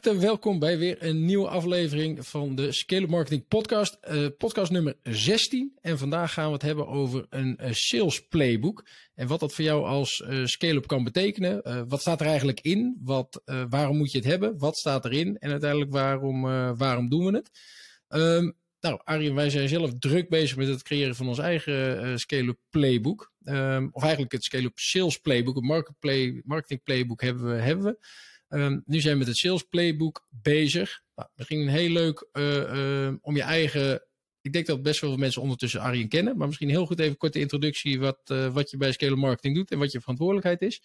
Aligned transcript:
welkom 0.00 0.58
bij 0.58 0.78
weer 0.78 1.02
een 1.02 1.24
nieuwe 1.24 1.48
aflevering 1.48 2.26
van 2.26 2.54
de 2.54 2.72
Scale 2.72 3.06
Marketing 3.06 3.48
Podcast. 3.48 3.98
Uh, 4.10 4.26
podcast 4.38 4.70
nummer 4.70 4.96
16. 5.02 5.78
En 5.80 5.98
vandaag 5.98 6.32
gaan 6.32 6.46
we 6.46 6.52
het 6.52 6.62
hebben 6.62 6.88
over 6.88 7.26
een 7.28 7.58
uh, 7.60 7.72
sales 7.72 8.26
playbook. 8.28 8.86
En 9.14 9.26
wat 9.26 9.40
dat 9.40 9.54
voor 9.54 9.64
jou 9.64 9.84
als 9.84 10.24
uh, 10.28 10.44
scale-up 10.46 10.86
kan 10.86 11.04
betekenen. 11.04 11.88
wat 11.88 12.00
staat 12.00 12.20
er 12.20 12.26
eigenlijk 12.26 12.60
in? 12.60 12.98
Wat, 13.00 13.42
waarom 13.68 13.96
moet 13.96 14.12
je 14.12 14.18
het 14.18 14.26
hebben? 14.26 14.58
Wat 14.58 14.76
staat 14.76 15.04
erin? 15.04 15.38
En 15.38 15.50
uiteindelijk 15.50 15.90
waarom, 15.90 16.42
waarom 16.76 17.08
doen 17.08 17.24
we 17.24 17.36
het? 17.36 17.50
Um, 18.08 18.56
nou, 18.80 19.00
Arjen, 19.04 19.34
wij 19.34 19.50
zijn 19.50 19.68
zelf 19.68 19.90
druk 19.98 20.28
bezig 20.28 20.56
met 20.56 20.68
het 20.68 20.82
creëren 20.82 21.14
van 21.14 21.28
ons 21.28 21.38
eigen 21.38 22.18
scale-up 22.18 22.58
playbook. 22.70 23.32
Um, 23.44 23.88
of 23.92 24.02
eigenlijk 24.02 24.32
het 24.32 24.44
scale-up 24.44 24.78
sales 24.78 25.18
playbook. 25.18 25.90
Play, 25.98 26.42
marketing 26.44 26.82
playbook 26.82 27.20
hebben 27.20 27.44
we. 27.44 27.60
Hebben 27.60 27.84
we. 27.84 28.06
Um, 28.54 28.82
nu 28.86 29.00
zijn 29.00 29.12
we 29.12 29.18
met 29.18 29.28
het 29.28 29.36
Sales 29.36 29.62
Playbook 29.62 30.26
bezig. 30.28 31.02
Nou, 31.14 31.28
misschien 31.34 31.68
heel 31.68 31.90
leuk 31.90 32.28
uh, 32.32 32.56
uh, 32.56 33.14
om 33.20 33.36
je 33.36 33.42
eigen. 33.42 34.06
Ik 34.40 34.52
denk 34.52 34.66
dat 34.66 34.82
best 34.82 35.00
wel 35.00 35.10
veel 35.10 35.18
mensen 35.18 35.42
ondertussen 35.42 35.80
Arjen 35.80 36.08
kennen. 36.08 36.36
Maar 36.36 36.46
misschien 36.46 36.68
heel 36.68 36.86
goed 36.86 37.00
even 37.00 37.16
korte 37.16 37.38
introductie. 37.38 38.00
Wat, 38.00 38.18
uh, 38.32 38.52
wat 38.52 38.70
je 38.70 38.76
bij 38.76 38.92
Scale 38.92 39.16
Marketing 39.16 39.54
doet 39.54 39.70
en 39.70 39.78
wat 39.78 39.92
je 39.92 40.00
verantwoordelijkheid 40.00 40.62
is. 40.62 40.82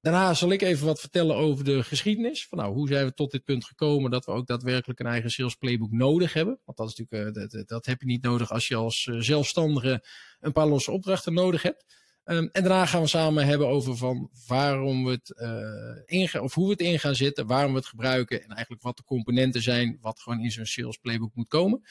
Daarna 0.00 0.34
zal 0.34 0.52
ik 0.52 0.62
even 0.62 0.86
wat 0.86 1.00
vertellen 1.00 1.36
over 1.36 1.64
de 1.64 1.82
geschiedenis. 1.82 2.46
Van 2.46 2.58
nou, 2.58 2.74
hoe 2.74 2.88
zijn 2.88 3.06
we 3.06 3.14
tot 3.14 3.30
dit 3.30 3.44
punt 3.44 3.64
gekomen 3.64 4.10
dat 4.10 4.24
we 4.24 4.32
ook 4.32 4.46
daadwerkelijk 4.46 5.00
een 5.00 5.06
eigen 5.06 5.30
sales 5.30 5.54
playbook 5.54 5.90
nodig 5.90 6.32
hebben. 6.32 6.60
Want 6.64 6.78
dat, 6.78 6.88
is 6.88 6.96
natuurlijk, 6.96 7.50
dat, 7.50 7.68
dat 7.68 7.86
heb 7.86 8.00
je 8.00 8.06
niet 8.06 8.22
nodig 8.22 8.50
als 8.50 8.68
je 8.68 8.74
als 8.74 9.02
zelfstandige 9.02 10.04
een 10.40 10.52
paar 10.52 10.66
losse 10.66 10.90
opdrachten 10.90 11.34
nodig 11.34 11.62
hebt. 11.62 11.84
Um, 12.28 12.48
en 12.52 12.62
daarna 12.62 12.86
gaan 12.86 13.00
we 13.00 13.06
samen 13.06 13.46
hebben 13.46 13.68
over 13.68 13.96
van 13.96 14.30
waarom 14.46 15.04
we 15.04 15.10
het 15.10 15.34
uh, 15.36 16.18
ingaan, 16.18 16.42
of 16.42 16.54
hoe 16.54 16.64
we 16.64 16.70
het 16.70 16.80
in 16.80 16.98
gaan 16.98 17.14
zetten, 17.14 17.46
waarom 17.46 17.72
we 17.72 17.78
het 17.78 17.86
gebruiken 17.86 18.42
en 18.42 18.48
eigenlijk 18.48 18.82
wat 18.82 18.96
de 18.96 19.04
componenten 19.04 19.62
zijn, 19.62 19.98
wat 20.00 20.20
gewoon 20.20 20.40
in 20.40 20.50
zo'n 20.50 20.66
sales 20.66 20.96
playbook 20.96 21.34
moet 21.34 21.48
komen. 21.48 21.82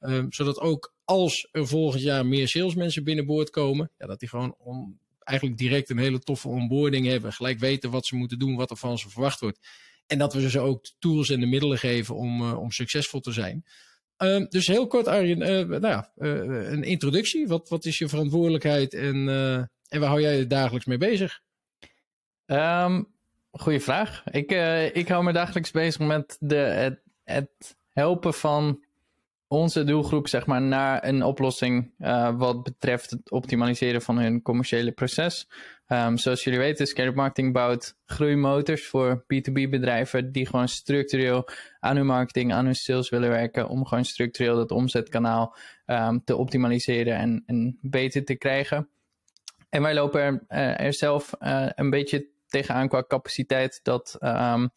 Um, 0.00 0.32
zodat 0.32 0.60
ook 0.60 0.94
als 1.04 1.48
er 1.50 1.66
volgend 1.66 2.02
jaar 2.02 2.26
meer 2.26 2.48
salesmensen 2.48 3.04
binnenboord 3.04 3.50
komen, 3.50 3.90
ja, 3.98 4.06
dat 4.06 4.20
die 4.20 4.28
gewoon 4.28 4.54
on, 4.58 4.98
eigenlijk 5.18 5.58
direct 5.58 5.90
een 5.90 5.98
hele 5.98 6.18
toffe 6.18 6.48
onboarding 6.48 7.06
hebben, 7.06 7.32
gelijk 7.32 7.58
weten 7.58 7.90
wat 7.90 8.06
ze 8.06 8.16
moeten 8.16 8.38
doen, 8.38 8.56
wat 8.56 8.70
er 8.70 8.76
van 8.76 8.98
ze 8.98 9.10
verwacht 9.10 9.40
wordt. 9.40 9.58
En 10.06 10.18
dat 10.18 10.34
we 10.34 10.50
ze 10.50 10.60
ook 10.60 10.84
de 10.84 10.92
tools 10.98 11.30
en 11.30 11.40
de 11.40 11.46
middelen 11.46 11.78
geven 11.78 12.14
om, 12.14 12.42
uh, 12.42 12.58
om 12.58 12.70
succesvol 12.70 13.20
te 13.20 13.32
zijn. 13.32 13.64
Um, 14.16 14.46
dus 14.48 14.66
heel 14.66 14.86
kort, 14.86 15.06
Arjen, 15.06 15.40
uh, 15.40 15.80
nou 15.80 15.86
ja, 15.86 16.12
een 16.16 16.82
introductie. 16.82 17.46
Wat, 17.46 17.68
wat 17.68 17.84
is 17.84 17.98
je 17.98 18.08
verantwoordelijkheid 18.08 18.94
en, 18.94 19.28
en 19.92 20.00
waar 20.00 20.08
hou 20.08 20.20
jij 20.20 20.36
je 20.36 20.46
dagelijks 20.46 20.86
mee 20.86 20.98
bezig? 20.98 21.40
Um, 22.46 23.08
goeie 23.50 23.80
vraag. 23.80 24.22
Ik, 24.30 24.50
ik 24.92 25.08
hou 25.08 25.24
me 25.24 25.32
dagelijks 25.32 25.70
bezig 25.70 26.06
met 26.06 26.36
de, 26.40 26.56
het, 26.56 27.00
het 27.24 27.76
helpen 27.88 28.34
van 28.34 28.84
onze 29.52 29.84
doelgroep 29.84 30.28
zeg 30.28 30.46
maar, 30.46 30.62
naar 30.62 31.04
een 31.04 31.22
oplossing 31.22 31.90
uh, 31.98 32.38
wat 32.38 32.62
betreft 32.62 33.10
het 33.10 33.30
optimaliseren 33.30 34.02
van 34.02 34.18
hun 34.18 34.42
commerciële 34.42 34.92
proces. 34.92 35.48
Um, 35.88 36.18
zoals 36.18 36.44
jullie 36.44 36.58
weten, 36.58 36.86
Scale 36.86 37.12
Marketing 37.12 37.52
bouwt 37.52 37.96
groeimotors 38.04 38.86
voor 38.86 39.22
B2B 39.22 39.52
bedrijven 39.52 40.32
die 40.32 40.46
gewoon 40.46 40.68
structureel 40.68 41.48
aan 41.80 41.96
hun 41.96 42.06
marketing, 42.06 42.52
aan 42.52 42.64
hun 42.64 42.74
sales 42.74 43.08
willen 43.08 43.28
werken 43.28 43.68
om 43.68 43.86
gewoon 43.86 44.04
structureel 44.04 44.56
dat 44.56 44.70
omzetkanaal 44.70 45.56
um, 45.86 46.24
te 46.24 46.36
optimaliseren 46.36 47.16
en, 47.16 47.42
en 47.46 47.78
beter 47.80 48.24
te 48.24 48.34
krijgen. 48.34 48.88
En 49.72 49.82
wij 49.82 49.94
lopen 49.94 50.44
er, 50.48 50.76
er 50.76 50.94
zelf 50.94 51.32
uh, 51.40 51.68
een 51.74 51.90
beetje 51.90 52.28
tegenaan 52.46 52.88
qua 52.88 53.04
capaciteit 53.08 53.80
dat 53.82 54.16
um, 54.20 54.70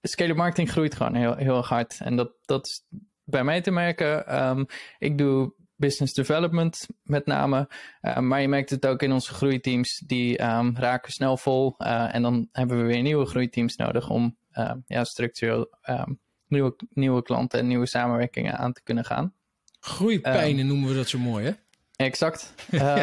scale 0.00 0.34
marketing 0.34 0.70
groeit 0.70 0.94
gewoon 0.94 1.14
heel, 1.14 1.36
heel 1.36 1.64
hard. 1.64 2.00
En 2.00 2.16
dat, 2.16 2.32
dat 2.44 2.66
is 2.66 2.86
bij 3.24 3.44
mij 3.44 3.60
te 3.60 3.70
merken. 3.70 4.40
Um, 4.44 4.66
ik 4.98 5.18
doe 5.18 5.54
business 5.76 6.14
development 6.14 6.86
met 7.02 7.26
name. 7.26 7.68
Uh, 8.02 8.18
maar 8.18 8.40
je 8.40 8.48
merkt 8.48 8.70
het 8.70 8.86
ook 8.86 9.02
in 9.02 9.12
onze 9.12 9.34
groeiteams. 9.34 10.02
Die 10.06 10.42
um, 10.42 10.76
raken 10.76 11.12
snel 11.12 11.36
vol. 11.36 11.74
Uh, 11.78 12.14
en 12.14 12.22
dan 12.22 12.48
hebben 12.52 12.78
we 12.78 12.84
weer 12.84 13.02
nieuwe 13.02 13.26
groeiteams 13.26 13.76
nodig 13.76 14.10
om 14.10 14.36
uh, 14.52 14.72
ja, 14.86 15.04
structureel 15.04 15.78
um, 15.88 16.20
nieuwe, 16.46 16.76
nieuwe 16.90 17.22
klanten 17.22 17.58
en 17.58 17.66
nieuwe 17.66 17.86
samenwerkingen 17.86 18.58
aan 18.58 18.72
te 18.72 18.82
kunnen 18.82 19.04
gaan. 19.04 19.34
Groeipijnen 19.80 20.66
noemen 20.66 20.88
we 20.88 20.94
dat 20.94 21.08
zo 21.08 21.18
mooi, 21.18 21.44
hè? 21.46 21.52
Exact. 22.00 22.54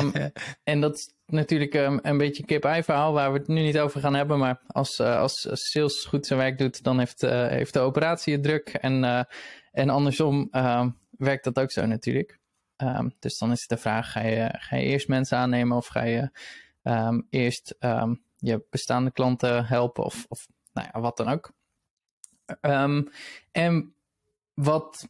en 0.64 0.82
dat 0.82 1.14
natuurlijk 1.26 1.74
um, 1.74 2.00
een 2.02 2.18
beetje 2.18 2.46
kip-ei 2.46 2.84
verhaal 2.84 3.14
waar 3.14 3.32
we 3.32 3.38
het 3.38 3.48
nu 3.48 3.62
niet 3.62 3.80
over 3.80 4.02
gaan 4.02 4.14
hebben. 4.14 4.40
Maar 4.40 4.62
als, 4.68 5.00
uh, 5.00 5.20
als 5.20 5.48
sales 5.52 6.06
goed 6.06 6.26
zijn 6.26 6.40
werk 6.40 6.58
doet, 6.58 6.84
dan 6.84 7.00
heeft, 7.00 7.24
uh, 7.24 7.48
heeft 7.48 7.74
de 7.74 7.80
operatie 7.80 8.34
het 8.34 8.44
druk. 8.44 8.68
En, 8.70 9.04
uh, 9.04 9.24
en 9.72 9.90
andersom 9.90 10.50
werkt 11.10 11.44
dat 11.44 11.60
ook 11.60 11.72
zo 11.72 11.86
natuurlijk. 11.86 12.40
Um, 12.78 13.16
dus 13.20 13.38
dan 13.38 13.52
is 13.52 13.60
het 13.60 13.70
de 13.70 13.78
vraag, 13.78 14.12
ga 14.12 14.22
je, 14.22 14.56
ga 14.58 14.76
je 14.76 14.86
eerst 14.86 15.08
mensen 15.08 15.38
aannemen 15.38 15.78
of 15.78 15.88
ga 15.88 16.04
je 16.04 16.32
eerst 17.30 17.76
je 18.38 18.66
bestaande 18.70 19.12
klanten 19.12 19.66
helpen 19.66 20.04
of, 20.04 20.26
of 20.28 20.48
nou 20.74 20.88
ja, 20.94 21.00
wat 21.00 21.18
dan 21.18 21.28
ook. 21.28 21.52
en 23.52 23.96
wat 24.54 25.08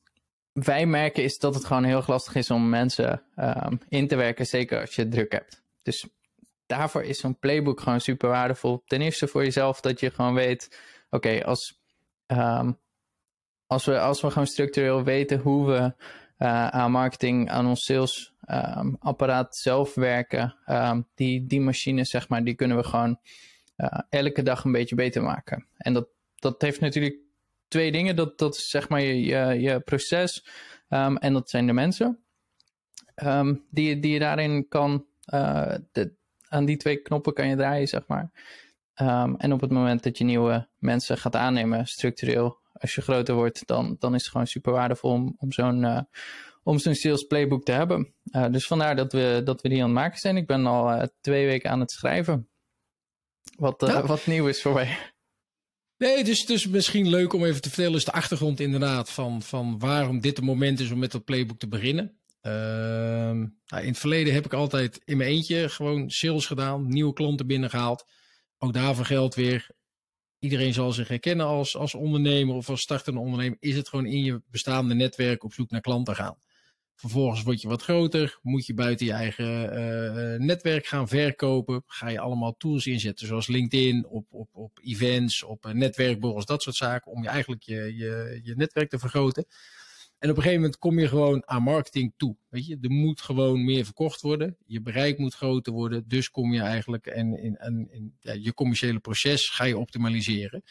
wij 0.64 0.86
merken 0.86 1.24
is 1.24 1.40
dat 1.40 1.56
het 1.56 1.66
gewoon 1.66 1.84
heel 1.84 2.04
lastig 2.08 2.36
is 2.36 2.52
om 2.52 2.70
mensen 2.70 3.22
in 3.90 4.08
te 4.08 4.16
werken, 4.16 4.46
zeker 4.46 4.80
als 4.80 4.96
je 4.96 5.08
druk 5.08 5.32
hebt. 5.32 5.64
Dus 5.82 6.08
daarvoor 6.66 7.04
is 7.04 7.20
zo'n 7.20 7.40
playbook 7.40 7.80
gewoon 7.80 8.02
super 8.02 8.30
waardevol. 8.30 8.84
Ten 8.86 9.02
eerste 9.02 9.28
voor 9.28 9.44
jezelf 9.44 9.82
dat 9.82 10.00
je 10.00 10.12
gewoon 10.12 10.34
weet, 10.34 10.80
oké, 11.10 11.44
als, 11.46 11.82
um, 12.28 12.78
als, 13.66 13.86
we, 13.86 14.00
als 14.00 14.22
we 14.22 14.30
gewoon 14.30 14.48
structureel 14.48 15.04
weten 15.04 15.40
hoe 15.40 15.68
we 15.68 15.80
uh, 15.80 16.68
aan 16.68 16.92
marketing, 16.92 17.50
aan 17.50 17.68
ons 17.68 17.86
sales 17.86 18.34
um, 18.52 18.98
apparaat 19.00 19.56
zelf 19.56 19.94
werken, 19.94 20.56
die, 21.16 21.46
die 21.46 21.62
machines, 21.62 22.10
zeg 22.10 22.30
maar, 22.30 22.44
die 22.44 22.56
kunnen 22.56 22.78
we 22.78 22.84
gewoon 22.84 23.20
uh, 23.78 24.00
elke 24.10 24.44
dag 24.44 24.64
een 24.64 24.72
beetje 24.72 24.96
beter 24.96 25.24
maken. 25.24 25.68
En 25.78 25.94
dat, 25.94 26.08
dat 26.36 26.62
heeft 26.62 26.80
natuurlijk 26.80 27.16
twee 27.68 27.92
dingen. 27.92 28.16
Dat, 28.16 28.38
dat 28.38 28.56
is 28.56 28.70
zeg 28.70 28.90
maar 28.90 29.02
je, 29.02 29.22
je, 29.22 29.62
je 29.62 29.80
proces 29.80 30.48
en 30.90 31.34
dat 31.34 31.50
zijn 31.50 31.68
de 31.68 31.74
mensen. 31.74 32.20
die, 33.70 34.00
die 34.00 34.12
je 34.12 34.20
daarin 34.20 34.68
kan 34.68 35.06
uh, 35.34 35.76
de, 35.92 36.14
aan 36.50 36.66
die 36.66 36.78
twee 36.78 37.02
knoppen 37.02 37.34
kan 37.34 37.48
je 37.48 37.56
draaien, 37.56 37.88
zeg 37.88 38.08
maar. 38.08 38.32
Um, 39.02 39.36
en 39.36 39.54
op 39.54 39.62
het 39.62 39.72
moment 39.72 40.04
dat 40.04 40.18
je 40.18 40.24
nieuwe 40.24 40.68
mensen 40.78 41.18
gaat 41.18 41.36
aannemen, 41.36 41.88
structureel, 41.88 42.60
als 42.74 42.96
je 42.96 43.02
groter 43.02 43.36
wordt, 43.36 43.68
dan, 43.68 43.96
dan 44.00 44.16
is 44.16 44.22
het 44.22 44.32
gewoon 44.32 44.48
super 44.48 44.72
waardevol 44.72 45.12
om, 45.12 45.36
om 45.38 45.52
zo'n 45.52 45.84
uh, 45.84 46.00
om 46.64 46.80
zo'n 46.80 46.96
sales 46.96 47.24
playbook 47.24 47.64
te 47.64 47.72
hebben. 47.72 48.14
Uh, 48.32 48.48
dus 48.52 48.68
vandaar 48.68 48.96
dat 48.96 49.12
we, 49.12 49.42
dat 49.44 49.62
we 49.62 49.70
die 49.70 49.78
aan 49.78 49.90
het 49.90 49.98
maken 49.98 50.20
zijn. 50.20 50.38
Ik 50.38 50.48
ben 50.48 50.66
al 50.66 51.08
twee 51.22 51.46
weken 51.46 51.70
aan 51.70 51.80
het 51.80 51.92
schrijven. 51.92 52.50
Wat, 53.58 53.84
ja. 53.88 54.06
wat 54.06 54.26
nieuw 54.26 54.48
is 54.48 54.62
voor 54.62 54.74
mij. 54.74 54.98
Nee, 55.98 56.24
dus, 56.24 56.46
dus 56.46 56.68
misschien 56.68 57.10
leuk 57.10 57.34
om 57.34 57.44
even 57.44 57.62
te 57.62 57.70
vertellen, 57.70 57.98
is 57.98 58.06
de 58.06 58.12
achtergrond 58.12 58.60
inderdaad 58.60 59.10
van, 59.10 59.42
van 59.42 59.80
waarom 59.80 60.20
dit 60.22 60.36
het 60.38 60.46
moment 60.46 60.80
is 60.80 60.92
om 60.92 61.00
met 61.00 61.12
dat 61.12 61.26
playbook 61.26 61.60
te 61.60 61.68
beginnen. 61.68 62.20
Ehm, 62.42 63.38
nou, 63.66 63.84
in 63.84 63.88
het 63.88 63.98
verleden 63.98 64.34
heb 64.34 64.46
ik 64.46 64.54
altijd 64.54 65.02
in 65.06 65.18
mijn 65.18 65.30
eentje 65.30 65.70
gewoon 65.70 66.10
sales 66.10 66.46
gedaan, 66.46 66.88
nieuwe 66.88 67.14
klanten 67.14 67.48
binnengehaald. 67.48 68.06
Ook 68.58 68.74
daarvoor 68.74 69.06
geldt 69.06 69.36
weer, 69.36 69.70
iedereen 70.40 70.74
zal 70.74 70.92
zich 70.92 71.08
herkennen 71.08 71.46
als, 71.46 71.78
als 71.78 71.96
ondernemer 71.96 72.56
of 72.56 72.70
als 72.70 72.82
startende 72.82 73.20
ondernemer. 73.20 73.58
Is 73.60 73.76
het 73.76 73.90
gewoon 73.90 74.06
in 74.06 74.24
je 74.24 74.42
bestaande 74.48 74.94
netwerk 74.94 75.44
op 75.44 75.54
zoek 75.54 75.70
naar 75.70 75.82
klanten 75.82 76.16
gaan. 76.16 76.38
Vervolgens 76.98 77.44
word 77.44 77.62
je 77.62 77.68
wat 77.68 77.84
groter, 77.84 78.40
moet 78.42 78.66
je 78.66 78.74
buiten 78.74 79.06
je 79.06 79.12
eigen 79.12 79.64
uh, 79.64 80.40
netwerk 80.40 80.86
gaan 80.86 81.08
verkopen. 81.08 81.84
Ga 81.86 82.10
je 82.10 82.20
allemaal 82.20 82.58
tools 82.58 82.88
inzetten, 82.88 83.28
zoals 83.28 83.48
LinkedIn, 83.48 84.06
op, 84.06 84.26
op, 84.30 84.50
op 84.52 84.80
events, 84.82 85.44
op 85.44 85.66
uh, 85.66 85.72
netwerkborrels, 85.72 86.46
dat 86.46 86.62
soort 86.62 86.76
zaken, 86.76 87.12
om 87.12 87.24
je 87.24 87.30
eigenlijk 87.30 87.64
je, 87.64 87.96
je, 87.96 88.40
je 88.44 88.56
netwerk 88.56 88.90
te 88.90 89.00
vergroten. 89.00 89.46
En 90.20 90.30
op 90.30 90.36
een 90.36 90.42
gegeven 90.42 90.62
moment 90.62 90.80
kom 90.80 91.00
je 91.00 91.08
gewoon 91.08 91.48
aan 91.48 91.64
marketing 91.64 92.14
toe. 92.18 92.38
Weet 92.50 92.66
je, 92.66 92.78
er 92.82 92.92
moet 92.92 93.22
gewoon 93.22 93.66
meer 93.66 93.86
verkocht 93.86 94.22
worden. 94.22 94.58
Je 94.66 94.82
bereik 94.82 95.18
moet 95.18 95.34
groter 95.34 95.74
worden. 95.74 96.08
Dus 96.08 96.30
kom 96.30 96.54
je 96.54 96.62
eigenlijk 96.62 97.06
en 97.06 97.44
in, 97.44 97.58
in 97.92 98.16
ja, 98.20 98.34
je 98.34 98.54
commerciële 98.54 99.00
proces 99.00 99.50
ga 99.50 99.64
je 99.64 99.78
optimaliseren. 99.78 100.64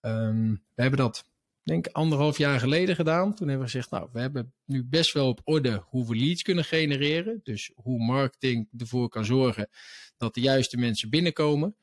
Um, 0.00 0.62
we 0.74 0.82
hebben 0.82 0.98
dat, 0.98 1.24
denk 1.70 1.86
anderhalf 1.86 2.38
jaar 2.38 2.60
geleden 2.60 2.94
gedaan. 2.94 3.34
Toen 3.34 3.48
hebben 3.48 3.66
we 3.66 3.72
gezegd, 3.72 3.90
nou, 3.90 4.08
we 4.12 4.20
hebben 4.20 4.52
nu 4.64 4.84
best 4.84 5.12
wel 5.12 5.28
op 5.28 5.40
orde 5.44 5.82
hoe 5.86 6.06
we 6.08 6.16
leads 6.16 6.42
kunnen 6.42 6.64
genereren. 6.64 7.40
Dus 7.42 7.70
hoe 7.74 8.04
marketing 8.04 8.68
ervoor 8.76 9.08
kan 9.08 9.24
zorgen 9.24 9.68
dat 10.16 10.34
de 10.34 10.40
juiste 10.40 10.76
mensen 10.76 11.10
binnenkomen. 11.10 11.76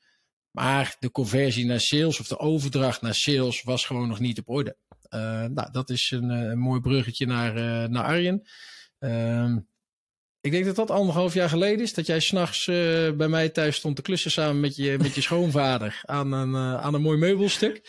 Maar 0.52 0.96
de 1.00 1.12
conversie 1.12 1.66
naar 1.66 1.80
sales 1.80 2.20
of 2.20 2.28
de 2.28 2.40
overdracht 2.40 3.02
naar 3.02 3.16
sales 3.16 3.64
was 3.64 3.86
gewoon 3.86 4.08
nog 4.08 4.20
niet 4.20 4.40
op 4.40 4.50
orde. 4.50 4.78
Uh, 5.10 5.20
nou, 5.46 5.72
dat 5.72 5.90
is 5.90 6.12
een, 6.12 6.32
eh, 6.32 6.54
mooi 6.54 6.82
bruggetje 6.82 7.26
naar, 7.26 7.58
uh, 7.58 7.90
naar 7.90 8.04
Arjen. 8.04 8.48
Uh, 9.00 9.56
Ik 10.42 10.52
denk 10.52 10.66
dat 10.66 10.76
dat 10.76 10.92
anderhalf 10.92 11.34
jaar 11.34 11.50
geleden 11.50 11.80
is. 11.80 11.94
Dat 11.94 12.06
jij 12.06 12.20
s'nachts 12.20 12.66
bij 13.16 13.28
mij 13.28 13.50
thuis 13.50 13.76
stond 13.76 13.96
te 13.96 14.02
klussen 14.02 14.32
samen 14.32 14.60
met 14.60 14.76
je, 14.76 14.98
met 15.02 15.16
je 15.16 15.22
schoonvader 15.22 16.02
aan 16.06 16.32
een, 16.32 16.56
aan 16.56 16.94
een 16.94 17.02
mooi 17.02 17.18
meubelstuk. 17.18 17.82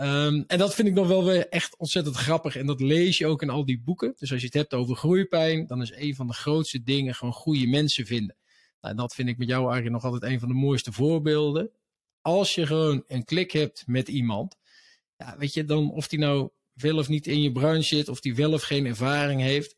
Um, 0.00 0.44
en 0.46 0.58
dat 0.58 0.74
vind 0.74 0.88
ik 0.88 0.94
nog 0.94 1.06
wel 1.08 1.24
weer 1.24 1.48
echt 1.48 1.76
ontzettend 1.76 2.16
grappig. 2.16 2.56
En 2.56 2.66
dat 2.66 2.80
lees 2.80 3.18
je 3.18 3.26
ook 3.26 3.42
in 3.42 3.50
al 3.50 3.64
die 3.64 3.80
boeken. 3.80 4.12
Dus 4.16 4.32
als 4.32 4.40
je 4.40 4.46
het 4.46 4.54
hebt 4.54 4.74
over 4.74 4.96
groeipijn, 4.96 5.66
dan 5.66 5.82
is 5.82 5.92
een 5.94 6.14
van 6.14 6.26
de 6.26 6.32
grootste 6.32 6.82
dingen 6.82 7.14
gewoon 7.14 7.34
goede 7.34 7.66
mensen 7.66 8.06
vinden. 8.06 8.36
Nou, 8.80 8.94
dat 8.94 9.14
vind 9.14 9.28
ik 9.28 9.38
met 9.38 9.48
jou, 9.48 9.70
Arjen, 9.70 9.92
nog 9.92 10.04
altijd 10.04 10.32
een 10.32 10.40
van 10.40 10.48
de 10.48 10.54
mooiste 10.54 10.92
voorbeelden. 10.92 11.70
Als 12.20 12.54
je 12.54 12.66
gewoon 12.66 13.04
een 13.06 13.24
klik 13.24 13.50
hebt 13.50 13.82
met 13.86 14.08
iemand, 14.08 14.56
ja, 15.16 15.36
weet 15.38 15.54
je, 15.54 15.64
dan 15.64 15.90
of 15.90 16.08
die 16.08 16.18
nou 16.18 16.50
wel 16.72 16.98
of 16.98 17.08
niet 17.08 17.26
in 17.26 17.42
je 17.42 17.52
branche 17.52 17.96
zit, 17.96 18.08
of 18.08 18.20
die 18.20 18.34
wel 18.34 18.52
of 18.52 18.62
geen 18.62 18.86
ervaring 18.86 19.40
heeft. 19.40 19.76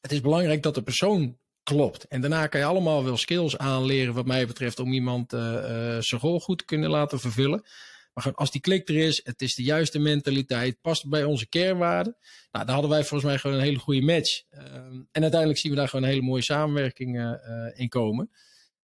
Het 0.00 0.12
is 0.12 0.20
belangrijk 0.20 0.62
dat 0.62 0.74
de 0.74 0.82
persoon 0.82 1.38
klopt. 1.62 2.06
En 2.06 2.20
daarna 2.20 2.46
kan 2.46 2.60
je 2.60 2.66
allemaal 2.66 3.04
wel 3.04 3.16
skills 3.16 3.58
aanleren, 3.58 4.14
wat 4.14 4.26
mij 4.26 4.46
betreft, 4.46 4.78
om 4.78 4.92
iemand 4.92 5.32
uh, 5.32 5.40
uh, 5.40 6.00
zijn 6.00 6.20
rol 6.20 6.40
goed 6.40 6.58
te 6.58 6.64
kunnen 6.64 6.90
laten 6.90 7.20
vervullen. 7.20 7.64
Maar 8.14 8.24
gewoon, 8.24 8.38
als 8.38 8.50
die 8.50 8.60
klik 8.60 8.88
er 8.88 8.96
is, 8.96 9.20
het 9.24 9.42
is 9.42 9.54
de 9.54 9.62
juiste 9.62 9.98
mentaliteit, 9.98 10.80
past 10.80 11.08
bij 11.08 11.24
onze 11.24 11.48
kernwaarden. 11.48 12.16
Nou, 12.50 12.64
daar 12.64 12.74
hadden 12.74 12.90
wij 12.90 13.04
volgens 13.04 13.30
mij 13.30 13.38
gewoon 13.38 13.56
een 13.56 13.62
hele 13.62 13.78
goede 13.78 14.02
match. 14.02 14.42
Um, 14.50 15.08
en 15.12 15.22
uiteindelijk 15.22 15.60
zien 15.60 15.70
we 15.70 15.76
daar 15.76 15.88
gewoon 15.88 16.04
een 16.04 16.10
hele 16.10 16.22
mooie 16.22 16.42
samenwerking 16.42 17.16
uh, 17.18 17.32
in 17.74 17.88
komen. 17.88 18.30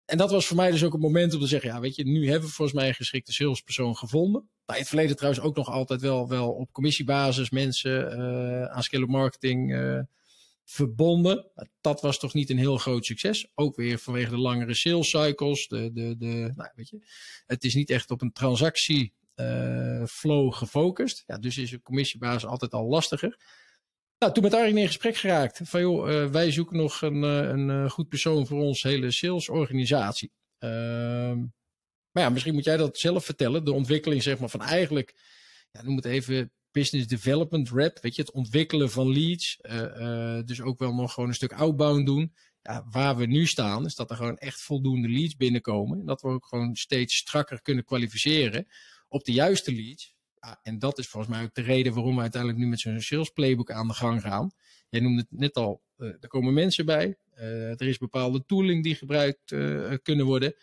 En 0.04 0.18
dat 0.18 0.30
was 0.30 0.46
voor 0.46 0.56
mij 0.56 0.70
dus 0.70 0.84
ook 0.84 0.92
het 0.92 1.00
moment 1.00 1.34
om 1.34 1.40
te 1.40 1.46
zeggen, 1.46 1.70
ja, 1.70 1.80
weet 1.80 1.96
je, 1.96 2.04
nu 2.04 2.28
hebben 2.28 2.48
we 2.48 2.54
volgens 2.54 2.78
mij 2.78 2.88
een 2.88 2.94
geschikte 2.94 3.32
salespersoon 3.32 3.96
gevonden. 3.96 4.40
Nou, 4.66 4.78
in 4.78 4.78
het 4.78 4.88
verleden 4.88 5.16
trouwens 5.16 5.44
ook 5.44 5.56
nog 5.56 5.68
altijd 5.68 6.00
wel, 6.00 6.28
wel 6.28 6.50
op 6.50 6.72
commissiebasis 6.72 7.50
mensen 7.50 8.18
uh, 8.18 8.64
aan 8.64 8.82
scale 8.82 9.06
marketing 9.06 9.74
verbonden. 10.64 11.50
Dat 11.80 12.00
was 12.00 12.18
toch 12.18 12.34
niet 12.34 12.50
een 12.50 12.58
heel 12.58 12.76
groot 12.76 13.06
succes. 13.06 13.50
Ook 13.54 13.76
weer 13.76 13.98
vanwege 13.98 14.30
de 14.30 14.38
langere 14.38 14.74
sales 14.74 15.10
cycles. 15.10 15.68
De, 15.68 15.92
de, 15.92 16.16
de, 16.16 16.52
nou, 16.54 16.70
weet 16.74 16.88
je, 16.88 17.06
het 17.46 17.64
is 17.64 17.74
niet 17.74 17.90
echt 17.90 18.10
op 18.10 18.22
een 18.22 18.32
transactie 18.32 19.12
flow 20.08 20.52
gefocust. 20.52 21.22
Ja, 21.26 21.38
dus 21.38 21.58
is 21.58 21.72
een 21.72 21.82
commissiebasis 21.82 22.46
altijd 22.46 22.72
al 22.72 22.86
lastiger. 22.86 23.36
Nou, 24.18 24.32
toen 24.32 24.42
met 24.42 24.54
Arie 24.54 24.74
in 24.74 24.86
gesprek 24.86 25.16
geraakt. 25.16 25.60
Van 25.64 25.80
joh, 25.80 26.08
uh, 26.08 26.26
wij 26.26 26.50
zoeken 26.50 26.76
nog 26.76 27.02
een, 27.02 27.22
uh, 27.22 27.48
een 27.48 27.90
goed 27.90 28.08
persoon 28.08 28.46
voor 28.46 28.60
onze 28.60 28.88
hele 28.88 29.10
salesorganisatie. 29.10 30.32
Ehm, 30.58 31.38
maar 32.10 32.22
ja, 32.22 32.28
misschien 32.28 32.54
moet 32.54 32.64
jij 32.64 32.76
dat 32.76 32.98
zelf 32.98 33.24
vertellen. 33.24 33.64
De 33.64 33.72
ontwikkeling 33.72 34.22
zeg 34.22 34.38
maar 34.38 34.48
van 34.48 34.62
eigenlijk, 34.62 35.14
ja, 35.70 35.82
noem 35.82 35.96
het 35.96 36.04
even 36.04 36.52
business 36.70 37.06
development 37.06 37.70
rep. 37.70 37.98
Weet 38.00 38.16
je, 38.16 38.22
het 38.22 38.32
ontwikkelen 38.32 38.90
van 38.90 39.12
leads. 39.12 39.56
dus 40.44 40.60
ook 40.60 40.78
wel 40.78 40.94
nog 40.94 41.12
gewoon 41.12 41.28
een 41.28 41.34
stuk 41.34 41.52
outbound 41.52 42.06
doen. 42.06 42.34
Ja, 42.62 42.86
waar 42.90 43.16
we 43.16 43.26
nu 43.26 43.46
staan 43.46 43.84
is 43.84 43.94
dat 43.94 44.10
er 44.10 44.16
gewoon 44.16 44.38
echt 44.38 44.60
voldoende 44.60 45.08
leads 45.08 45.36
binnenkomen. 45.36 46.00
En 46.00 46.06
dat 46.06 46.20
we 46.20 46.28
ook 46.28 46.46
gewoon 46.46 46.76
steeds 46.76 47.16
strakker 47.16 47.62
kunnen 47.62 47.84
kwalificeren 47.84 48.66
op 49.08 49.24
de 49.24 49.32
juiste 49.32 49.72
leads. 49.72 50.16
En 50.62 50.78
dat 50.78 50.98
is 50.98 51.08
volgens 51.08 51.32
mij 51.32 51.42
ook 51.42 51.54
de 51.54 51.62
reden 51.62 51.94
waarom 51.94 52.14
we 52.14 52.20
uiteindelijk 52.20 52.62
nu 52.62 52.68
met 52.68 52.80
zo'n 52.80 53.00
sales 53.00 53.30
playbook 53.30 53.70
aan 53.70 53.88
de 53.88 53.94
gang 53.94 54.20
gaan. 54.20 54.50
Jij 54.88 55.00
noemde 55.00 55.26
het 55.28 55.38
net 55.38 55.54
al, 55.54 55.82
uh, 55.96 56.08
er 56.20 56.28
komen 56.28 56.54
mensen 56.54 56.86
bij. 56.86 57.16
Uh, 57.34 57.70
er 57.70 57.88
is 57.88 57.98
bepaalde 57.98 58.44
tooling 58.46 58.82
die 58.82 58.94
gebruikt 58.94 59.50
uh, 59.50 59.94
kunnen 60.02 60.26
worden. 60.26 60.54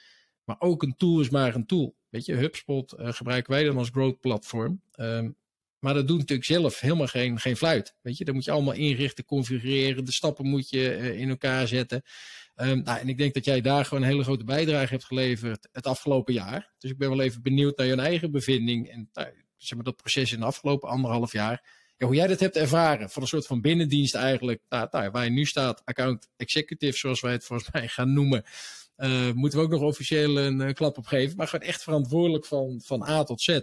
Maar 0.44 0.56
ook 0.60 0.84
een 0.84 0.96
tool 0.98 1.20
is 1.20 1.30
maar 1.30 1.56
een 1.56 1.66
tool. 1.66 1.96
Weet 2.10 2.26
je, 2.26 2.36
HubSpot 2.36 2.94
gebruiken 2.98 3.52
wij 3.52 3.64
dan 3.64 3.78
als 3.78 3.90
growth 3.90 4.20
platform. 4.20 4.82
Um, 4.96 5.36
maar 5.80 5.94
dat 5.94 6.08
doet 6.08 6.18
natuurlijk 6.18 6.48
zelf 6.48 6.80
helemaal 6.80 7.08
geen, 7.08 7.40
geen 7.40 7.58
fluit. 7.58 7.96
Weet 8.02 8.18
je, 8.18 8.26
dat 8.26 8.34
moet 8.34 8.46
je 8.46 8.52
allemaal 8.52 8.74
inrichten, 8.74 9.26
configureren. 9.26 10.06
De 10.06 10.12
stappen 10.12 10.46
moet 10.46 10.70
je 10.70 11.16
in 11.18 11.30
elkaar 11.30 11.68
zetten. 11.68 12.02
Um, 12.56 12.82
nou, 12.84 13.00
en 13.00 13.10
ik 13.10 13.18
denk 13.18 13.34
dat 13.34 13.46
jij 13.46 13.62
daar 13.62 13.86
gewoon 13.86 14.04
een 14.04 14.10
hele 14.10 14.24
grote 14.24 14.44
bijdrage 14.44 14.94
hebt 14.94 15.06
geleverd 15.06 15.68
het 15.72 15.88
afgelopen 15.88 16.34
jaar. 16.34 16.74
Dus 16.78 16.92
ik 16.92 16.98
ben 16.98 17.10
wel 17.10 17.22
even 17.22 17.42
benieuwd 17.42 17.78
naar 17.78 17.88
je 17.88 17.96
eigen 17.96 18.32
bevinding. 18.32 18.90
En 18.90 19.10
nou, 19.14 19.28
zeg 19.58 19.76
maar, 19.76 19.84
dat 19.84 19.96
proces 19.96 20.32
in 20.32 20.40
de 20.40 20.46
afgelopen 20.46 20.90
anderhalf 20.90 21.32
jaar. 21.32 21.64
Ja, 21.98 22.06
hoe 22.06 22.16
jij 22.16 22.28
dat 22.28 22.40
hebt 22.40 22.56
ervaren. 22.56 23.10
Van 23.10 23.22
een 23.22 23.28
soort 23.28 23.48
van 23.48 23.62
binnendienst 23.62 24.16
eigenlijk. 24.16 24.62
Nou, 24.70 24.88
nou, 24.92 25.12
waar 25.12 25.24
je 25.24 25.30
nu 25.30 25.46
staat, 25.46 25.82
account 25.86 26.30
executive, 26.38 26.98
zoals 26.98 27.22
wij 27.22 27.32
het 27.32 27.46
volgens 27.46 27.72
mij 27.72 27.88
gaan 27.88 28.14
noemen. 28.14 28.44
Uh, 28.98 29.32
moeten 29.32 29.60
we 29.60 29.66
ook 29.66 29.72
nog 29.72 29.82
officieel 29.82 30.40
een 30.40 30.60
uh, 30.60 30.74
klap 30.74 30.98
op 30.98 31.06
geven. 31.06 31.38
Maar 31.38 31.48
gewoon 31.48 31.68
echt 31.68 31.84
verantwoordelijk 31.84 32.46
van, 32.46 32.82
van 32.84 33.04
A 33.10 33.24
tot 33.24 33.42
Z. 33.42 33.60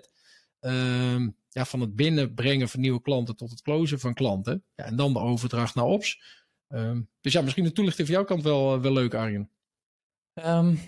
Uh, 0.60 1.26
ja, 1.48 1.64
van 1.64 1.80
het 1.80 1.96
binnenbrengen 1.96 2.68
van 2.68 2.80
nieuwe 2.80 3.00
klanten 3.00 3.36
tot 3.36 3.50
het 3.50 3.62
closen 3.62 4.00
van 4.00 4.14
klanten. 4.14 4.64
Ja, 4.74 4.84
en 4.84 4.96
dan 4.96 5.12
de 5.12 5.18
overdracht 5.18 5.74
naar 5.74 5.84
Ops. 5.84 6.41
Um, 6.74 7.08
dus 7.20 7.32
ja, 7.32 7.42
misschien 7.42 7.64
de 7.64 7.72
toelichting 7.72 8.06
van 8.06 8.16
jouw 8.16 8.24
kant 8.26 8.42
wel, 8.42 8.80
wel 8.80 8.92
leuk, 8.92 9.14
Arjen. 9.14 9.50
Um, 10.34 10.80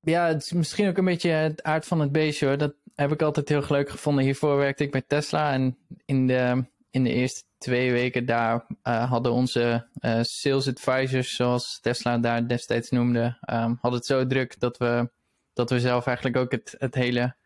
ja, 0.00 0.26
het 0.26 0.42
is 0.42 0.52
misschien 0.52 0.88
ook 0.88 0.96
een 0.96 1.04
beetje 1.04 1.30
het 1.30 1.62
aard 1.62 1.86
van 1.86 2.00
het 2.00 2.12
beestje 2.12 2.46
hoor. 2.46 2.58
Dat 2.58 2.74
heb 2.94 3.12
ik 3.12 3.22
altijd 3.22 3.48
heel 3.48 3.64
leuk 3.68 3.90
gevonden. 3.90 4.24
Hiervoor 4.24 4.56
werkte 4.56 4.84
ik 4.84 4.90
bij 4.90 5.02
Tesla 5.06 5.52
en 5.52 5.78
in 6.04 6.26
de, 6.26 6.64
in 6.90 7.04
de 7.04 7.12
eerste 7.12 7.42
twee 7.58 7.92
weken 7.92 8.26
daar 8.26 8.66
uh, 8.82 9.10
hadden 9.10 9.32
onze 9.32 9.88
uh, 10.00 10.18
sales 10.22 10.68
advisors, 10.68 11.36
zoals 11.36 11.80
Tesla 11.80 12.18
daar 12.18 12.48
destijds 12.48 12.90
noemde, 12.90 13.24
um, 13.50 13.78
hadden 13.80 14.00
het 14.00 14.06
zo 14.06 14.26
druk 14.26 14.60
dat 14.60 14.76
we, 14.76 15.10
dat 15.52 15.70
we 15.70 15.80
zelf 15.80 16.06
eigenlijk 16.06 16.36
ook 16.36 16.50
het, 16.50 16.74
het 16.78 16.94
hele 16.94 17.36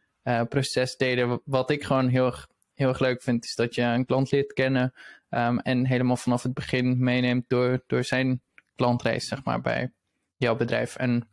proces 0.49 0.97
deden. 0.97 1.41
Wat 1.45 1.71
ik 1.71 1.85
gewoon 1.85 2.09
heel, 2.09 2.35
heel 2.79 2.89
erg 2.89 2.99
leuk 2.99 3.23
vind, 3.23 3.45
is 3.45 3.55
dat 3.55 3.75
je 3.75 3.83
een 3.83 4.07
klant 4.07 4.31
leert 4.31 4.53
kennen 4.53 4.93
um, 5.31 5.59
en 5.59 5.87
helemaal 5.87 6.17
vanaf 6.17 6.43
het 6.43 6.55
begin 6.55 7.05
meeneemt 7.05 7.45
door, 7.49 7.83
door 7.87 8.05
zijn 8.05 8.43
klantreis, 8.77 9.29
zeg 9.29 9.45
maar, 9.45 9.61
bij 9.61 9.93
jouw 10.37 10.57
bedrijf. 10.57 10.97
En 10.97 11.29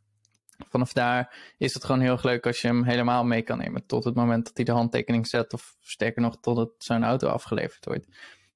vanaf 0.70 0.94
daar 0.94 1.54
is 1.58 1.74
het 1.74 1.84
gewoon 1.84 2.02
heel 2.02 2.12
erg 2.12 2.24
leuk 2.24 2.46
als 2.46 2.62
je 2.62 2.68
hem 2.68 2.84
helemaal 2.84 3.24
mee 3.24 3.42
kan 3.42 3.58
nemen. 3.58 3.86
Tot 3.86 4.04
het 4.04 4.16
moment 4.16 4.46
dat 4.46 4.56
hij 4.56 4.66
de 4.66 4.72
handtekening 4.72 5.28
zet, 5.28 5.54
of 5.54 5.76
sterker 5.82 6.22
nog, 6.22 6.38
tot 6.42 6.72
zijn 6.78 7.04
auto 7.04 7.28
afgeleverd 7.28 7.86
wordt. 7.86 8.08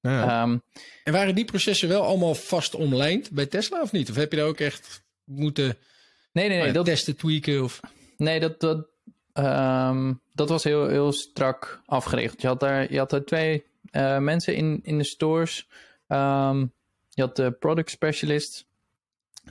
Ja. 0.02 0.44
Um, 0.44 0.62
en 1.04 1.14
waren 1.14 1.36
die 1.36 1.46
processen 1.46 1.90
wel 1.90 2.04
allemaal 2.04 2.36
vast 2.36 2.76
omlijnd 2.76 3.32
bij 3.32 3.46
Tesla 3.46 3.82
of 3.82 3.92
niet? 3.92 4.10
Of 4.10 4.16
heb 4.16 4.32
je 4.32 4.38
daar 4.38 4.48
ook 4.48 4.60
echt 4.60 5.04
moeten 5.24 5.78
nee, 6.32 6.48
nee, 6.48 6.58
nee, 6.58 6.68
uh, 6.68 6.74
dat, 6.74 6.86
testen, 6.86 7.16
tweaken? 7.16 7.64
Of... 7.64 7.80
Nee, 8.18 8.40
dat, 8.40 8.60
dat, 8.60 8.88
um, 9.46 10.22
dat 10.34 10.50
was 10.50 10.64
heel, 10.64 10.88
heel 10.88 11.12
strak 11.12 11.82
afgeregeld. 11.86 12.42
Je 12.42 12.48
had 12.48 12.60
daar, 12.60 12.92
je 12.92 12.98
had 12.98 13.10
daar 13.10 13.24
twee 13.24 13.66
uh, 13.92 14.18
mensen 14.18 14.56
in, 14.56 14.80
in 14.84 14.98
de 14.98 15.04
stores. 15.04 15.68
Um, 16.08 16.74
je 17.10 17.22
had 17.22 17.36
de 17.36 17.52
product 17.52 17.90
specialist, 17.90 18.68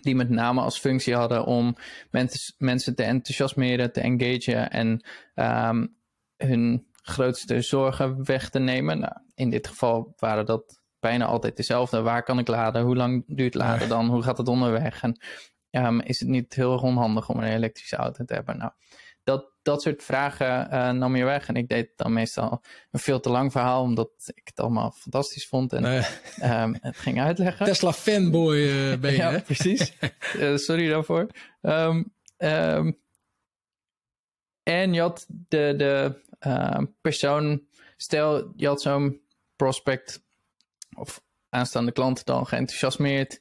die 0.01 0.17
met 0.17 0.31
name 0.31 0.61
als 0.61 0.79
functie 0.79 1.15
hadden 1.15 1.45
om 1.45 1.77
mens, 2.11 2.55
mensen 2.59 2.95
te 2.95 3.03
enthousiasmeren, 3.03 3.93
te 3.93 4.01
engagen 4.01 4.71
en 4.71 5.05
um, 5.35 5.97
hun 6.37 6.87
grootste 7.03 7.61
zorgen 7.61 8.25
weg 8.25 8.51
te 8.51 8.59
nemen. 8.59 8.99
Nou, 8.99 9.13
in 9.35 9.51
dit 9.51 9.67
geval 9.67 10.15
waren 10.17 10.47
dat 10.47 10.81
bijna 11.01 11.25
altijd 11.25 11.57
dezelfde. 11.57 12.03
Waar 12.03 12.23
kan 12.23 12.39
ik 12.39 12.49
laden? 12.49 12.83
Hoe 12.83 12.97
lang 12.97 13.25
duurt 13.27 13.55
laden 13.55 13.89
dan? 13.89 14.09
Hoe 14.09 14.23
gaat 14.23 14.39
het 14.39 14.49
onderweg? 14.49 15.03
En 15.03 16.03
is 16.05 16.21
het 16.21 16.29
niet 16.29 16.55
heel 16.55 16.79
onhandig 16.79 17.29
om 17.29 17.39
een 17.39 17.53
elektrische 17.53 17.97
auto 17.97 18.25
te 18.25 18.35
hebben? 18.35 18.59
Nou, 18.59 18.73
dat, 19.29 19.47
dat 19.63 19.83
soort 19.83 20.03
vragen 20.03 20.69
uh, 20.73 20.91
nam 20.91 21.17
je 21.17 21.25
weg. 21.25 21.49
En 21.49 21.57
ik 21.57 21.69
deed 21.69 21.89
dan 21.97 22.13
meestal 22.13 22.63
een 22.91 23.01
veel 23.01 23.21
te 23.21 23.31
lang 23.31 23.53
verhaal, 23.53 23.83
omdat 23.83 24.11
ik 24.35 24.43
het 24.45 24.61
allemaal 24.61 24.91
fantastisch 24.91 25.47
vond 25.47 25.73
en 25.73 25.83
nee. 25.83 26.03
um, 26.43 26.77
het 26.81 26.97
ging 26.97 27.21
uitleggen. 27.21 27.67
Tesla 27.67 27.93
fanboy 27.93 28.57
uh, 28.57 28.97
ben 29.01 29.13
je, 29.13 29.17
ja, 29.17 29.41
precies. 29.41 29.93
uh, 30.37 30.57
sorry 30.67 30.89
daarvoor. 30.89 31.27
Um, 31.61 32.13
um, 32.39 32.99
en 34.63 34.93
je 34.93 35.01
had 35.01 35.27
de, 35.29 35.75
de 35.77 36.21
persoon, 37.01 37.63
stel 37.97 38.53
je 38.57 38.67
had 38.67 38.83
zo'n 38.83 39.21
prospect 39.57 40.23
of 40.97 41.23
aanstaande 41.49 41.93
klant 41.93 42.25
dan 42.25 42.47
geenthousiasmeerd 42.47 43.39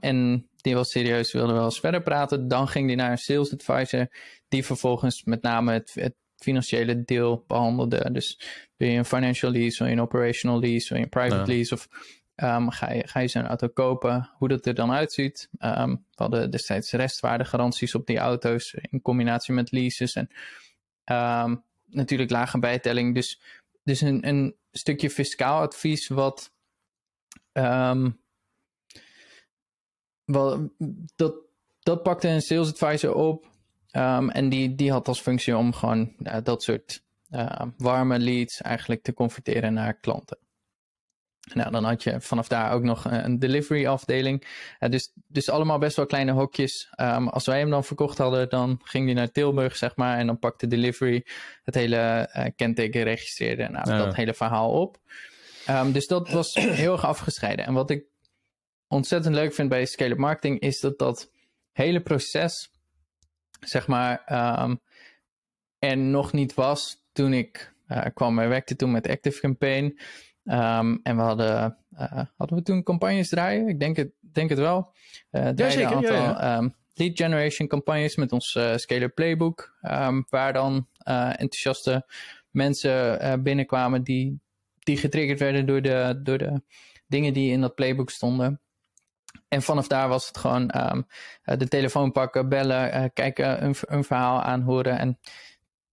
en 0.00 0.48
die 0.56 0.74
was 0.74 0.90
serieus, 0.90 1.32
wilde 1.32 1.52
wel 1.52 1.64
eens 1.64 1.80
verder 1.80 2.02
praten. 2.02 2.48
Dan 2.48 2.68
ging 2.68 2.86
die 2.86 2.96
naar 2.96 3.10
een 3.10 3.18
sales 3.18 3.52
advisor, 3.52 4.08
die 4.48 4.64
vervolgens 4.64 5.24
met 5.24 5.42
name 5.42 5.72
het, 5.72 5.94
het 5.94 6.14
financiële 6.36 7.04
deel 7.04 7.44
behandelde. 7.46 8.10
Dus 8.12 8.40
wil 8.76 8.88
je 8.88 8.98
een 8.98 9.04
financial 9.04 9.50
lease, 9.52 9.78
wil 9.78 9.86
je 9.86 9.92
een 9.92 10.02
operational 10.02 10.60
lease, 10.60 10.88
wil 10.88 10.98
je 10.98 11.04
een 11.04 11.10
private 11.10 11.50
ja. 11.50 11.56
lease 11.56 11.74
of 11.74 11.88
um, 12.36 12.70
ga 12.70 12.92
je, 12.92 13.06
ga 13.06 13.20
je 13.20 13.28
zo'n 13.28 13.46
auto 13.46 13.68
kopen, 13.68 14.30
hoe 14.38 14.48
dat 14.48 14.66
er 14.66 14.74
dan 14.74 14.92
uitziet. 14.92 15.48
Um, 15.60 15.90
we 15.90 16.22
hadden 16.22 16.50
destijds 16.50 16.92
restwaardegaranties 16.92 17.94
op 17.94 18.06
die 18.06 18.18
auto's 18.18 18.74
in 18.90 19.02
combinatie 19.02 19.54
met 19.54 19.72
leases 19.72 20.14
en 20.14 20.28
um, 21.44 21.62
natuurlijk 21.86 22.30
lage 22.30 22.58
bijtelling. 22.58 23.14
Dus, 23.14 23.40
dus 23.82 24.00
een, 24.00 24.28
een 24.28 24.56
stukje 24.72 25.10
fiscaal 25.10 25.60
advies 25.60 26.08
wat 26.08 26.52
wel, 30.26 30.70
dat, 31.16 31.34
dat 31.82 32.02
pakte 32.02 32.28
een 32.28 32.42
sales 32.42 32.68
advisor 32.68 33.14
op. 33.14 33.46
Um, 33.92 34.30
en 34.30 34.48
die, 34.48 34.74
die 34.74 34.92
had 34.92 35.08
als 35.08 35.20
functie 35.20 35.56
om 35.56 35.72
gewoon 35.72 36.12
uh, 36.18 36.36
dat 36.42 36.62
soort 36.62 37.02
uh, 37.30 37.62
warme 37.76 38.18
leads 38.18 38.60
eigenlijk 38.60 39.02
te 39.02 39.14
converteren 39.14 39.74
naar 39.74 39.94
klanten. 40.00 40.38
Nou, 41.54 41.70
dan 41.70 41.84
had 41.84 42.02
je 42.02 42.20
vanaf 42.20 42.48
daar 42.48 42.72
ook 42.72 42.82
nog 42.82 43.04
een 43.04 43.38
delivery 43.38 43.86
afdeling. 43.86 44.46
Uh, 44.80 44.90
dus, 44.90 45.12
dus 45.28 45.50
allemaal 45.50 45.78
best 45.78 45.96
wel 45.96 46.06
kleine 46.06 46.32
hokjes. 46.32 46.92
Um, 47.00 47.28
als 47.28 47.46
wij 47.46 47.58
hem 47.58 47.70
dan 47.70 47.84
verkocht 47.84 48.18
hadden, 48.18 48.48
dan 48.48 48.80
ging 48.82 49.04
hij 49.04 49.14
naar 49.14 49.30
Tilburg, 49.30 49.76
zeg 49.76 49.96
maar. 49.96 50.18
En 50.18 50.26
dan 50.26 50.38
pakte 50.38 50.66
delivery 50.66 51.26
het 51.62 51.74
hele 51.74 52.30
uh, 52.36 52.44
kenteken 52.56 53.02
registreerde. 53.02 53.68
Nou, 53.68 53.90
ja. 53.90 53.98
dat 53.98 54.14
hele 54.14 54.34
verhaal 54.34 54.70
op. 54.70 54.98
Um, 55.70 55.92
dus 55.92 56.06
dat 56.06 56.30
was 56.30 56.54
heel 56.54 56.92
erg 56.92 57.04
afgescheiden. 57.04 57.66
En 57.66 57.74
wat 57.74 57.90
ik 57.90 58.04
ontzettend 58.88 59.34
leuk 59.34 59.54
vind 59.54 59.68
bij 59.68 59.86
scale-up 59.86 60.18
marketing, 60.18 60.60
is 60.60 60.80
dat 60.80 60.98
dat 60.98 61.30
hele 61.72 62.00
proces, 62.00 62.70
zeg 63.60 63.86
maar, 63.86 64.22
um, 64.62 64.80
er 65.78 65.96
nog 65.96 66.32
niet 66.32 66.54
was 66.54 67.04
toen 67.12 67.32
ik 67.32 67.74
uh, 67.88 68.04
kwam. 68.14 68.40
Ik 68.40 68.48
werkte 68.48 68.76
toen 68.76 68.90
met 68.90 69.08
Active 69.08 69.40
Campaign. 69.40 69.84
Um, 70.44 71.00
en 71.02 71.16
we 71.16 71.22
hadden, 71.22 71.78
uh, 71.92 72.22
hadden 72.36 72.56
we 72.56 72.62
toen 72.62 72.82
campagnes 72.82 73.28
draaien? 73.28 73.68
Ik 73.68 73.80
denk 73.80 73.96
het, 73.96 74.12
denk 74.20 74.50
het 74.50 74.58
wel. 74.58 74.94
Uh, 75.30 75.50
ja, 75.54 75.70
zeker. 75.70 75.90
Een 75.90 75.94
aantal, 75.96 76.14
ja, 76.14 76.22
ja. 76.22 76.56
Um, 76.56 76.74
lead 76.94 77.16
generation 77.16 77.68
campagnes 77.68 78.16
met 78.16 78.32
ons 78.32 78.58
Scalar 78.76 79.10
Playbook. 79.10 79.78
Waar 80.28 80.52
dan 80.52 80.88
enthousiaste 80.98 82.06
mensen 82.50 83.42
binnenkwamen 83.42 84.02
die, 84.02 84.40
die 84.78 84.96
getriggerd 84.96 85.38
werden 85.38 85.66
door 85.66 85.82
de, 85.82 86.20
door 86.22 86.38
de 86.38 86.62
dingen 87.06 87.32
die 87.32 87.50
in 87.50 87.60
dat 87.60 87.74
playbook 87.74 88.10
stonden. 88.10 88.60
En 89.48 89.62
vanaf 89.62 89.86
daar 89.86 90.08
was 90.08 90.26
het 90.26 90.38
gewoon 90.38 90.66
de 91.44 91.68
telefoon 91.68 92.12
pakken, 92.12 92.48
bellen, 92.48 93.12
kijken, 93.12 93.64
een, 93.64 93.74
een 93.80 94.04
verhaal 94.04 94.42
aanhoren. 94.42 94.98
En 94.98 95.18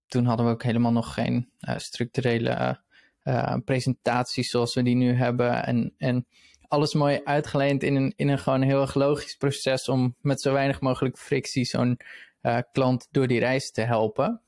toen 0.07 0.25
hadden 0.25 0.45
we 0.45 0.51
ook 0.51 0.63
helemaal 0.63 0.91
nog 0.91 1.13
geen 1.13 1.51
structurele 1.75 2.81
uh, 3.23 3.55
presentaties 3.65 4.49
zoals 4.49 4.75
we 4.75 4.83
die 4.83 4.95
nu 4.95 5.13
hebben. 5.13 5.65
En, 5.65 5.93
en 5.97 6.27
alles 6.67 6.93
mooi 6.93 7.21
uitgeleend 7.23 7.83
in 7.83 7.95
een, 7.95 8.13
in 8.15 8.27
een 8.27 8.39
gewoon 8.39 8.61
heel 8.61 8.81
erg 8.81 8.93
logisch 8.93 9.35
proces 9.35 9.89
om 9.89 10.15
met 10.21 10.41
zo 10.41 10.53
weinig 10.53 10.81
mogelijk 10.81 11.17
frictie 11.17 11.65
zo'n 11.65 11.99
klant 12.71 13.07
door 13.11 13.27
die 13.27 13.39
reis 13.39 13.71
te 13.71 13.81
helpen. 13.81 14.41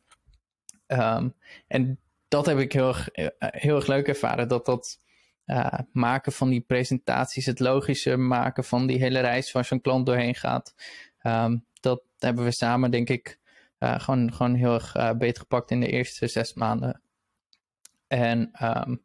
Um, 0.87 1.35
en 1.67 1.99
dat 2.27 2.45
heb 2.45 2.57
ik 2.57 2.73
heel 2.73 2.95
heel 3.37 3.75
erg 3.75 3.87
leuk 3.87 4.07
ervaren. 4.07 4.47
Dat 4.47 4.65
dat 4.65 4.99
uh, 5.45 5.73
maken 5.91 6.31
van 6.31 6.49
die 6.49 6.61
presentaties, 6.61 7.45
het 7.45 7.59
logische 7.59 8.17
maken 8.17 8.63
van 8.63 8.87
die 8.87 8.99
hele 8.99 9.19
reis 9.19 9.51
waar 9.51 9.65
zo'n 9.65 9.81
klant 9.81 10.05
doorheen 10.05 10.35
gaat. 10.35 10.75
Um, 11.23 11.65
dat 11.79 12.03
hebben 12.19 12.43
we 12.43 12.51
samen, 12.51 12.91
denk 12.91 13.09
ik, 13.09 13.39
gewoon, 13.79 14.33
gewoon 14.33 14.55
heel 14.55 14.73
erg 14.73 15.17
beter 15.17 15.41
gepakt 15.41 15.71
in 15.71 15.79
de 15.79 15.89
eerste 15.89 16.27
zes 16.27 16.53
maanden. 16.53 17.01
En 18.07 18.51
um, 18.61 19.01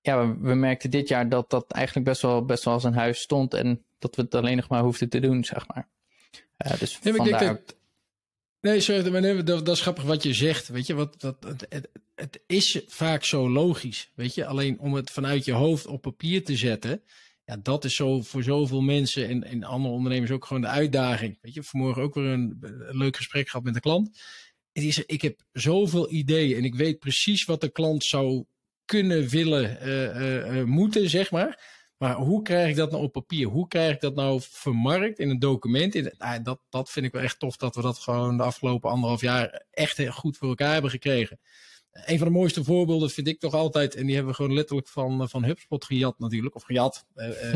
ja, 0.00 0.26
we, 0.26 0.36
we, 0.40 0.54
merkten 0.54 0.90
dit 0.90 1.08
jaar 1.08 1.28
dat 1.28 1.50
dat 1.50 1.72
eigenlijk 1.72 2.06
best 2.06 2.22
wel, 2.22 2.44
best 2.44 2.64
wel 2.64 2.74
als 2.74 2.84
een 2.84 2.94
huis 2.94 3.20
stond 3.20 3.54
en 3.54 3.84
dat 3.98 4.16
we 4.16 4.22
het 4.22 4.34
alleen 4.34 4.56
nog 4.56 4.68
maar 4.68 4.82
hoefden 4.82 5.08
te 5.08 5.20
doen, 5.20 5.44
zeg 5.44 5.68
maar. 5.68 5.88
Uh, 6.66 6.78
dus 6.78 7.00
nee, 7.00 7.14
vandaar... 7.14 7.60
nee, 8.60 8.80
sorry, 8.80 9.10
maar 9.10 9.20
nee, 9.20 9.42
dat, 9.42 9.66
dat, 9.66 9.76
is 9.76 9.80
grappig 9.80 10.04
wat 10.04 10.22
je 10.22 10.34
zegt. 10.34 10.68
Weet 10.68 10.86
je, 10.86 10.94
wat, 10.94 11.20
dat, 11.20 11.36
het, 11.68 11.88
het, 12.16 12.42
is 12.46 12.82
vaak 12.86 13.24
zo 13.24 13.50
logisch. 13.50 14.10
Weet 14.14 14.34
je, 14.34 14.46
alleen 14.46 14.78
om 14.78 14.94
het 14.94 15.10
vanuit 15.10 15.44
je 15.44 15.52
hoofd 15.52 15.86
op 15.86 16.02
papier 16.02 16.44
te 16.44 16.56
zetten. 16.56 17.02
Ja, 17.44 17.56
dat 17.56 17.84
is 17.84 17.94
zo 17.94 18.22
voor 18.22 18.42
zoveel 18.42 18.80
mensen 18.80 19.28
en, 19.28 19.44
en 19.44 19.64
andere 19.64 19.94
ondernemers 19.94 20.30
ook 20.30 20.44
gewoon 20.44 20.62
de 20.62 20.68
uitdaging. 20.68 21.38
Weet 21.40 21.54
je, 21.54 21.62
vanmorgen 21.62 22.02
ook 22.02 22.14
weer 22.14 22.24
een, 22.24 22.58
leuk 22.90 23.16
gesprek 23.16 23.48
gehad 23.48 23.64
met 23.64 23.74
een 23.74 23.80
klant 23.80 24.18
is, 24.72 25.04
ik 25.04 25.22
heb 25.22 25.40
zoveel 25.52 26.10
ideeën 26.10 26.56
en 26.56 26.64
ik 26.64 26.74
weet 26.74 26.98
precies 26.98 27.44
wat 27.44 27.60
de 27.60 27.68
klant 27.68 28.04
zou 28.04 28.44
kunnen, 28.84 29.28
willen, 29.28 29.78
uh, 29.82 30.20
uh, 30.20 30.56
uh, 30.56 30.64
moeten, 30.64 31.10
zeg 31.10 31.30
maar. 31.30 31.74
Maar 31.96 32.14
hoe 32.14 32.42
krijg 32.42 32.68
ik 32.68 32.76
dat 32.76 32.90
nou 32.90 33.02
op 33.02 33.12
papier? 33.12 33.46
Hoe 33.46 33.68
krijg 33.68 33.94
ik 33.94 34.00
dat 34.00 34.14
nou 34.14 34.40
vermarkt 34.42 35.18
in 35.18 35.30
een 35.30 35.38
document? 35.38 36.18
Ah, 36.18 36.44
dat, 36.44 36.60
dat 36.68 36.90
vind 36.90 37.06
ik 37.06 37.12
wel 37.12 37.22
echt 37.22 37.38
tof 37.38 37.56
dat 37.56 37.74
we 37.74 37.82
dat 37.82 37.98
gewoon 37.98 38.36
de 38.36 38.42
afgelopen 38.42 38.90
anderhalf 38.90 39.20
jaar 39.20 39.64
echt 39.70 39.96
heel 39.96 40.12
goed 40.12 40.36
voor 40.36 40.48
elkaar 40.48 40.72
hebben 40.72 40.90
gekregen. 40.90 41.40
Een 42.04 42.18
van 42.18 42.26
de 42.26 42.32
mooiste 42.32 42.64
voorbeelden 42.64 43.10
vind 43.10 43.28
ik 43.28 43.40
toch 43.40 43.54
altijd, 43.54 43.94
en 43.94 44.06
die 44.06 44.14
hebben 44.14 44.32
we 44.32 44.38
gewoon 44.38 44.54
letterlijk 44.54 44.88
van, 44.88 45.28
van 45.28 45.44
HubSpot 45.44 45.84
gejat 45.84 46.18
natuurlijk, 46.18 46.54
of 46.54 46.62
gejat, 46.62 47.06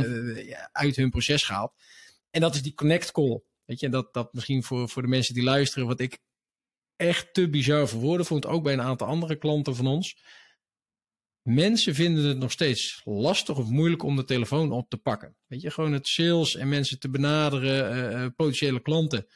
uit 0.72 0.96
hun 0.96 1.10
proces 1.10 1.42
gehaald. 1.42 1.72
En 2.30 2.40
dat 2.40 2.54
is 2.54 2.62
die 2.62 2.74
connect 2.74 3.12
call. 3.12 3.42
Weet 3.64 3.80
je, 3.80 3.88
dat, 3.88 4.14
dat 4.14 4.32
misschien 4.32 4.62
voor, 4.62 4.88
voor 4.88 5.02
de 5.02 5.08
mensen 5.08 5.34
die 5.34 5.42
luisteren, 5.42 5.86
wat 5.86 6.00
ik 6.00 6.18
echt 6.96 7.34
te 7.34 7.50
bizar 7.50 7.88
voor 7.88 8.00
woorden 8.00 8.26
vond, 8.26 8.46
ook 8.46 8.62
bij 8.62 8.72
een 8.72 8.82
aantal 8.82 9.06
andere 9.06 9.36
klanten 9.36 9.76
van 9.76 9.86
ons. 9.86 10.16
Mensen 11.42 11.94
vinden 11.94 12.24
het 12.24 12.38
nog 12.38 12.50
steeds 12.50 13.00
lastig 13.04 13.58
of 13.58 13.68
moeilijk 13.68 14.02
om 14.02 14.16
de 14.16 14.24
telefoon 14.24 14.72
op 14.72 14.88
te 14.88 14.96
pakken. 14.96 15.36
Weet 15.46 15.60
je, 15.60 15.70
gewoon 15.70 15.92
het 15.92 16.08
sales 16.08 16.56
en 16.56 16.68
mensen 16.68 16.98
te 16.98 17.10
benaderen, 17.10 18.12
uh, 18.12 18.26
potentiële 18.36 18.82
klanten. 18.82 19.26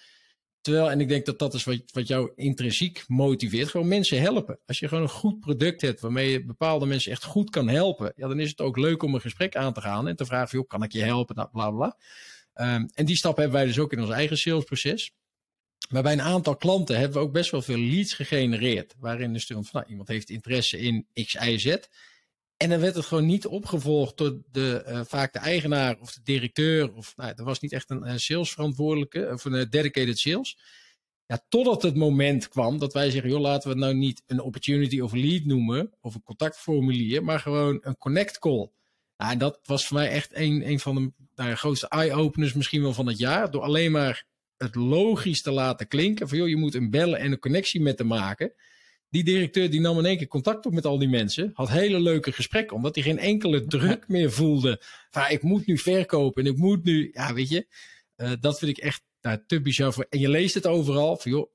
Terwijl, 0.64 0.90
en 0.90 1.00
ik 1.00 1.08
denk 1.08 1.26
dat 1.26 1.38
dat 1.38 1.54
is 1.54 1.64
wat, 1.64 1.82
wat 1.92 2.06
jou 2.06 2.32
intrinsiek 2.36 3.04
motiveert, 3.06 3.68
gewoon 3.68 3.88
mensen 3.88 4.20
helpen. 4.20 4.58
Als 4.66 4.78
je 4.78 4.88
gewoon 4.88 5.02
een 5.02 5.08
goed 5.08 5.40
product 5.40 5.80
hebt 5.80 6.00
waarmee 6.00 6.30
je 6.30 6.44
bepaalde 6.44 6.86
mensen 6.86 7.12
echt 7.12 7.24
goed 7.24 7.50
kan 7.50 7.68
helpen, 7.68 8.12
ja, 8.16 8.28
dan 8.28 8.40
is 8.40 8.50
het 8.50 8.60
ook 8.60 8.76
leuk 8.76 9.02
om 9.02 9.14
een 9.14 9.20
gesprek 9.20 9.56
aan 9.56 9.72
te 9.72 9.80
gaan 9.80 10.08
en 10.08 10.16
te 10.16 10.26
vragen, 10.26 10.58
joh, 10.58 10.68
kan 10.68 10.82
ik 10.82 10.92
je 10.92 11.02
helpen, 11.02 11.36
nou, 11.36 11.48
bla 11.52 11.70
bla. 11.70 11.96
Um, 12.54 12.88
en 12.94 13.04
die 13.04 13.16
stap 13.16 13.36
hebben 13.36 13.54
wij 13.54 13.64
dus 13.64 13.78
ook 13.78 13.92
in 13.92 14.00
ons 14.00 14.10
eigen 14.10 14.38
salesproces. 14.38 15.12
Maar 15.90 16.02
bij 16.02 16.12
een 16.12 16.22
aantal 16.22 16.56
klanten 16.56 16.98
hebben 16.98 17.18
we 17.18 17.24
ook 17.24 17.32
best 17.32 17.50
wel 17.50 17.62
veel 17.62 17.78
leads 17.78 18.14
gegenereerd. 18.14 18.94
Waarin 18.98 19.40
stond 19.40 19.68
van 19.68 19.80
nou, 19.80 19.90
iemand 19.90 20.08
heeft 20.08 20.30
interesse 20.30 20.78
in 20.78 21.06
X, 21.12 21.34
Y, 21.34 21.58
Z. 21.58 21.76
En 22.64 22.70
dan 22.70 22.80
werd 22.80 22.94
het 22.94 23.04
gewoon 23.04 23.26
niet 23.26 23.46
opgevolgd 23.46 24.16
door 24.16 24.42
de, 24.52 24.84
uh, 24.88 25.00
vaak 25.04 25.32
de 25.32 25.38
eigenaar 25.38 25.96
of 26.00 26.12
de 26.12 26.20
directeur. 26.22 26.94
Of 26.94 27.16
nou, 27.16 27.32
er 27.36 27.44
was 27.44 27.60
niet 27.60 27.72
echt 27.72 27.90
een, 27.90 28.08
een 28.08 28.20
salesverantwoordelijke 28.20 29.30
of 29.32 29.44
een 29.44 29.70
dedicated 29.70 30.18
sales. 30.18 30.58
Ja, 31.26 31.44
totdat 31.48 31.82
het 31.82 31.96
moment 31.96 32.48
kwam 32.48 32.78
dat 32.78 32.92
wij 32.92 33.10
zeggen, 33.10 33.30
joh, 33.30 33.40
laten 33.40 33.62
we 33.62 33.68
het 33.68 33.84
nou 33.84 33.94
niet 33.94 34.22
een 34.26 34.40
opportunity 34.40 35.00
of 35.00 35.12
lead 35.12 35.44
noemen. 35.44 35.92
Of 36.00 36.14
een 36.14 36.22
contactformulier, 36.22 37.24
maar 37.24 37.40
gewoon 37.40 37.78
een 37.80 37.98
connect 37.98 38.38
call. 38.38 38.70
En 39.16 39.38
dat 39.38 39.60
was 39.64 39.86
voor 39.86 39.96
mij 39.96 40.08
echt 40.08 40.30
een, 40.34 40.68
een 40.68 40.80
van 40.80 40.94
de 40.94 41.12
nou, 41.34 41.54
grootste 41.54 41.88
eye-openers 41.88 42.52
misschien 42.52 42.82
wel 42.82 42.94
van 42.94 43.06
het 43.06 43.18
jaar. 43.18 43.50
Door 43.50 43.62
alleen 43.62 43.92
maar 43.92 44.26
het 44.56 44.74
logisch 44.74 45.42
te 45.42 45.50
laten 45.50 45.88
klinken. 45.88 46.28
Van 46.28 46.38
joh, 46.38 46.48
je 46.48 46.56
moet 46.56 46.74
een 46.74 46.90
bellen 46.90 47.18
en 47.18 47.32
een 47.32 47.38
connectie 47.38 47.80
met 47.80 47.98
hem 47.98 48.06
maken. 48.06 48.52
Die 49.14 49.24
directeur 49.24 49.70
die 49.70 49.80
nam 49.80 49.98
in 49.98 50.04
één 50.04 50.16
keer 50.16 50.28
contact 50.28 50.66
op 50.66 50.72
met 50.72 50.84
al 50.84 50.98
die 50.98 51.08
mensen. 51.08 51.50
Had 51.54 51.68
hele 51.68 52.00
leuke 52.00 52.32
gesprekken, 52.32 52.76
omdat 52.76 52.94
hij 52.94 53.04
geen 53.04 53.18
enkele 53.18 53.64
druk 53.64 54.08
meer 54.08 54.32
voelde. 54.32 54.80
Van 55.10 55.22
ik 55.28 55.42
moet 55.42 55.66
nu 55.66 55.78
verkopen 55.78 56.44
en 56.44 56.50
ik 56.50 56.56
moet 56.56 56.84
nu. 56.84 57.10
Ja, 57.12 57.34
weet 57.34 57.48
je. 57.48 57.66
Uh, 58.16 58.32
dat 58.40 58.58
vind 58.58 58.70
ik 58.78 58.84
echt 58.84 59.02
nou, 59.20 59.38
te 59.46 59.60
bizar. 59.60 59.92
Voor. 59.92 60.06
En 60.10 60.18
je 60.18 60.28
leest 60.28 60.54
het 60.54 60.66
overal. 60.66 61.16
Van 61.16 61.30
joh, 61.30 61.50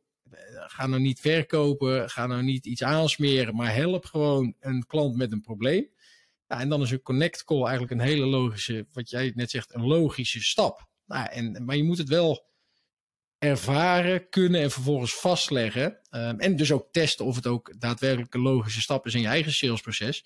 ga 0.52 0.88
nou 0.88 1.02
niet 1.02 1.20
verkopen. 1.20 2.10
Ga 2.10 2.28
nou 2.28 2.44
niet 2.44 2.66
iets 2.66 2.84
aansmeren. 2.84 3.56
Maar 3.56 3.76
help 3.76 4.06
gewoon 4.06 4.56
een 4.60 4.86
klant 4.86 5.16
met 5.16 5.32
een 5.32 5.42
probleem. 5.42 5.90
Ja, 6.48 6.60
en 6.60 6.70
dan 6.70 6.82
is 6.82 6.92
een 6.92 7.02
connect 7.02 7.44
call 7.44 7.62
eigenlijk 7.62 7.92
een 7.92 8.08
hele 8.08 8.26
logische, 8.26 8.86
wat 8.94 9.10
jij 9.10 9.32
net 9.36 9.50
zegt, 9.50 9.74
een 9.74 9.86
logische 9.86 10.44
stap. 10.44 10.88
Nou, 11.06 11.30
en, 11.30 11.66
maar 11.66 11.76
je 11.76 11.84
moet 11.84 11.98
het 11.98 12.10
wel 12.10 12.49
ervaren, 13.40 14.30
kunnen 14.30 14.62
en 14.62 14.72
vervolgens 14.72 15.16
vastleggen. 15.16 16.00
Um, 16.12 16.40
en 16.40 16.56
dus 16.56 16.72
ook 16.72 16.88
testen 16.92 17.26
of 17.26 17.36
het 17.36 17.48
ook 17.48 17.74
daadwerkelijk 17.80 18.34
een 18.34 18.42
logische 18.42 18.82
stap 18.82 19.06
is 19.06 19.14
in 19.14 19.22
je 19.22 19.28
eigen 19.28 19.54
salesproces. 19.54 20.26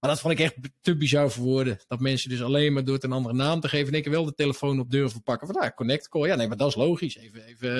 Maar 0.00 0.10
dat 0.10 0.20
vond 0.20 0.32
ik 0.32 0.40
echt 0.40 0.54
te 0.80 0.96
bizar 0.96 1.30
voor 1.30 1.44
woorden. 1.44 1.78
Dat 1.88 2.00
mensen 2.00 2.30
dus 2.30 2.42
alleen 2.42 2.72
maar 2.72 2.84
door 2.84 2.94
het 2.94 3.04
een 3.04 3.12
andere 3.12 3.34
naam 3.34 3.60
te 3.60 3.68
geven, 3.68 3.86
in 3.86 3.92
één 3.92 4.02
keer 4.02 4.12
wel 4.12 4.24
de 4.24 4.34
telefoon 4.34 4.80
op 4.80 4.90
durven 4.90 5.22
pakken. 5.22 5.46
Van, 5.46 5.56
ah, 5.56 5.74
connect 5.74 6.08
call. 6.08 6.26
Ja, 6.26 6.34
nee, 6.34 6.48
maar 6.48 6.56
dat 6.56 6.68
is 6.68 6.74
logisch. 6.74 7.16
Even, 7.16 7.44
even. 7.44 7.78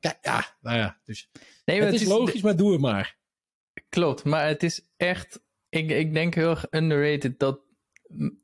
Ja. 0.00 0.18
Ja, 0.22 0.56
nou 0.60 0.76
ja. 0.78 1.00
Dus 1.04 1.28
nee, 1.64 1.76
het, 1.76 1.84
het 1.84 1.94
is, 1.94 2.00
is 2.00 2.08
logisch, 2.08 2.42
maar 2.42 2.56
doe 2.56 2.72
het 2.72 2.80
maar. 2.80 3.18
Klopt, 3.88 4.24
maar 4.24 4.46
het 4.46 4.62
is 4.62 4.80
echt, 4.96 5.40
ik, 5.68 5.90
ik 5.90 6.14
denk 6.14 6.34
heel 6.34 6.50
erg 6.50 6.66
underrated 6.70 7.38
dat 7.38 7.60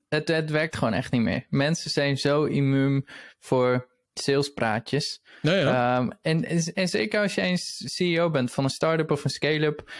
het, 0.08 0.28
het 0.28 0.50
werkt 0.50 0.76
gewoon 0.76 0.92
echt 0.92 1.12
niet 1.12 1.22
meer. 1.22 1.46
Mensen 1.48 1.90
zijn 1.90 2.18
zo 2.18 2.44
immuun 2.44 3.08
voor 3.38 3.88
salespraatjes. 4.20 5.22
Ja. 5.42 5.98
um, 5.98 6.12
en, 6.22 6.44
en, 6.74 6.88
zeker 6.88 7.20
als 7.20 7.34
jij 7.34 7.50
een 7.50 7.58
CEO 7.88 8.30
bent 8.30 8.52
van 8.52 8.64
een 8.64 8.70
start-up 8.70 9.10
of 9.10 9.24
een 9.24 9.30
scale-up, 9.30 9.90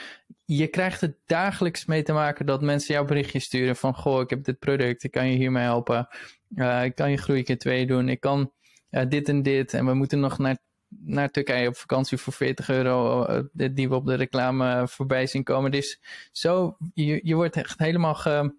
je 0.45 0.67
krijgt 0.67 1.03
er 1.03 1.17
dagelijks 1.27 1.85
mee 1.85 2.03
te 2.03 2.13
maken 2.13 2.47
dat 2.47 2.63
mensen 2.63 2.95
jouw 2.95 3.05
berichtje 3.05 3.39
sturen 3.39 3.77
van, 3.77 3.95
goh, 3.95 4.21
ik 4.21 4.31
heb 4.31 4.45
dit 4.45 4.59
product, 4.59 5.05
ik 5.05 5.11
kan 5.11 5.31
je 5.31 5.37
hiermee 5.37 5.63
helpen, 5.63 6.09
uh, 6.55 6.85
ik 6.85 6.95
kan 6.95 7.11
je 7.11 7.17
groei 7.17 7.43
keer 7.43 7.59
twee 7.59 7.87
doen, 7.87 8.09
ik 8.09 8.21
kan 8.21 8.53
uh, 8.91 9.03
dit 9.09 9.29
en 9.29 9.43
dit, 9.43 9.75
en 9.75 9.87
we 9.87 9.95
moeten 9.95 10.21
nog 10.21 10.39
naar, 10.39 10.59
naar 10.89 11.31
Turkije 11.31 11.69
op 11.69 11.77
vakantie 11.77 12.19
voor 12.19 12.33
40 12.33 12.69
euro, 12.69 13.27
uh, 13.29 13.69
die 13.73 13.89
we 13.89 13.95
op 13.95 14.07
de 14.07 14.15
reclame 14.15 14.89
voorbij 14.89 15.27
zien 15.27 15.45
komen. 15.45 15.71
Dus 15.71 16.01
zo, 16.33 16.77
je, 16.95 17.21
je 17.23 17.35
wordt 17.35 17.57
echt 17.57 17.79
helemaal 17.79 18.15
ge 18.15 18.55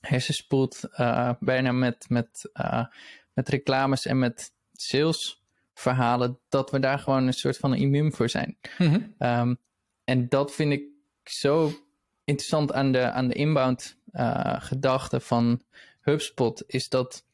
hersenspoeld, 0.00 0.80
bijna 1.40 1.72
met, 1.72 2.04
met, 2.08 2.50
met 3.34 3.48
reclames 3.48 4.06
en 4.06 4.18
met 4.18 4.52
salesverhalen, 4.82 6.38
dat 6.48 6.70
we 6.70 6.78
daar 6.78 6.98
gewoon 6.98 7.26
een 7.26 7.32
soort 7.32 7.56
van 7.56 7.74
immuun 7.74 8.12
voor 8.12 8.28
zijn. 8.28 8.58
Mm-hmm. 8.78 9.14
Um, 9.18 9.58
en 10.04 10.28
dat 10.28 10.52
vind 10.52 10.72
ik 10.72 10.82
zo 11.24 11.72
interessant 12.24 12.72
aan 12.72 12.92
de, 12.92 13.10
aan 13.10 13.28
de 13.28 13.34
inbound 13.34 13.96
uh, 14.12 14.54
gedachte 14.58 15.20
van 15.20 15.62
HubSpot 16.00 16.62
is 16.66 16.88
dat 16.88 17.24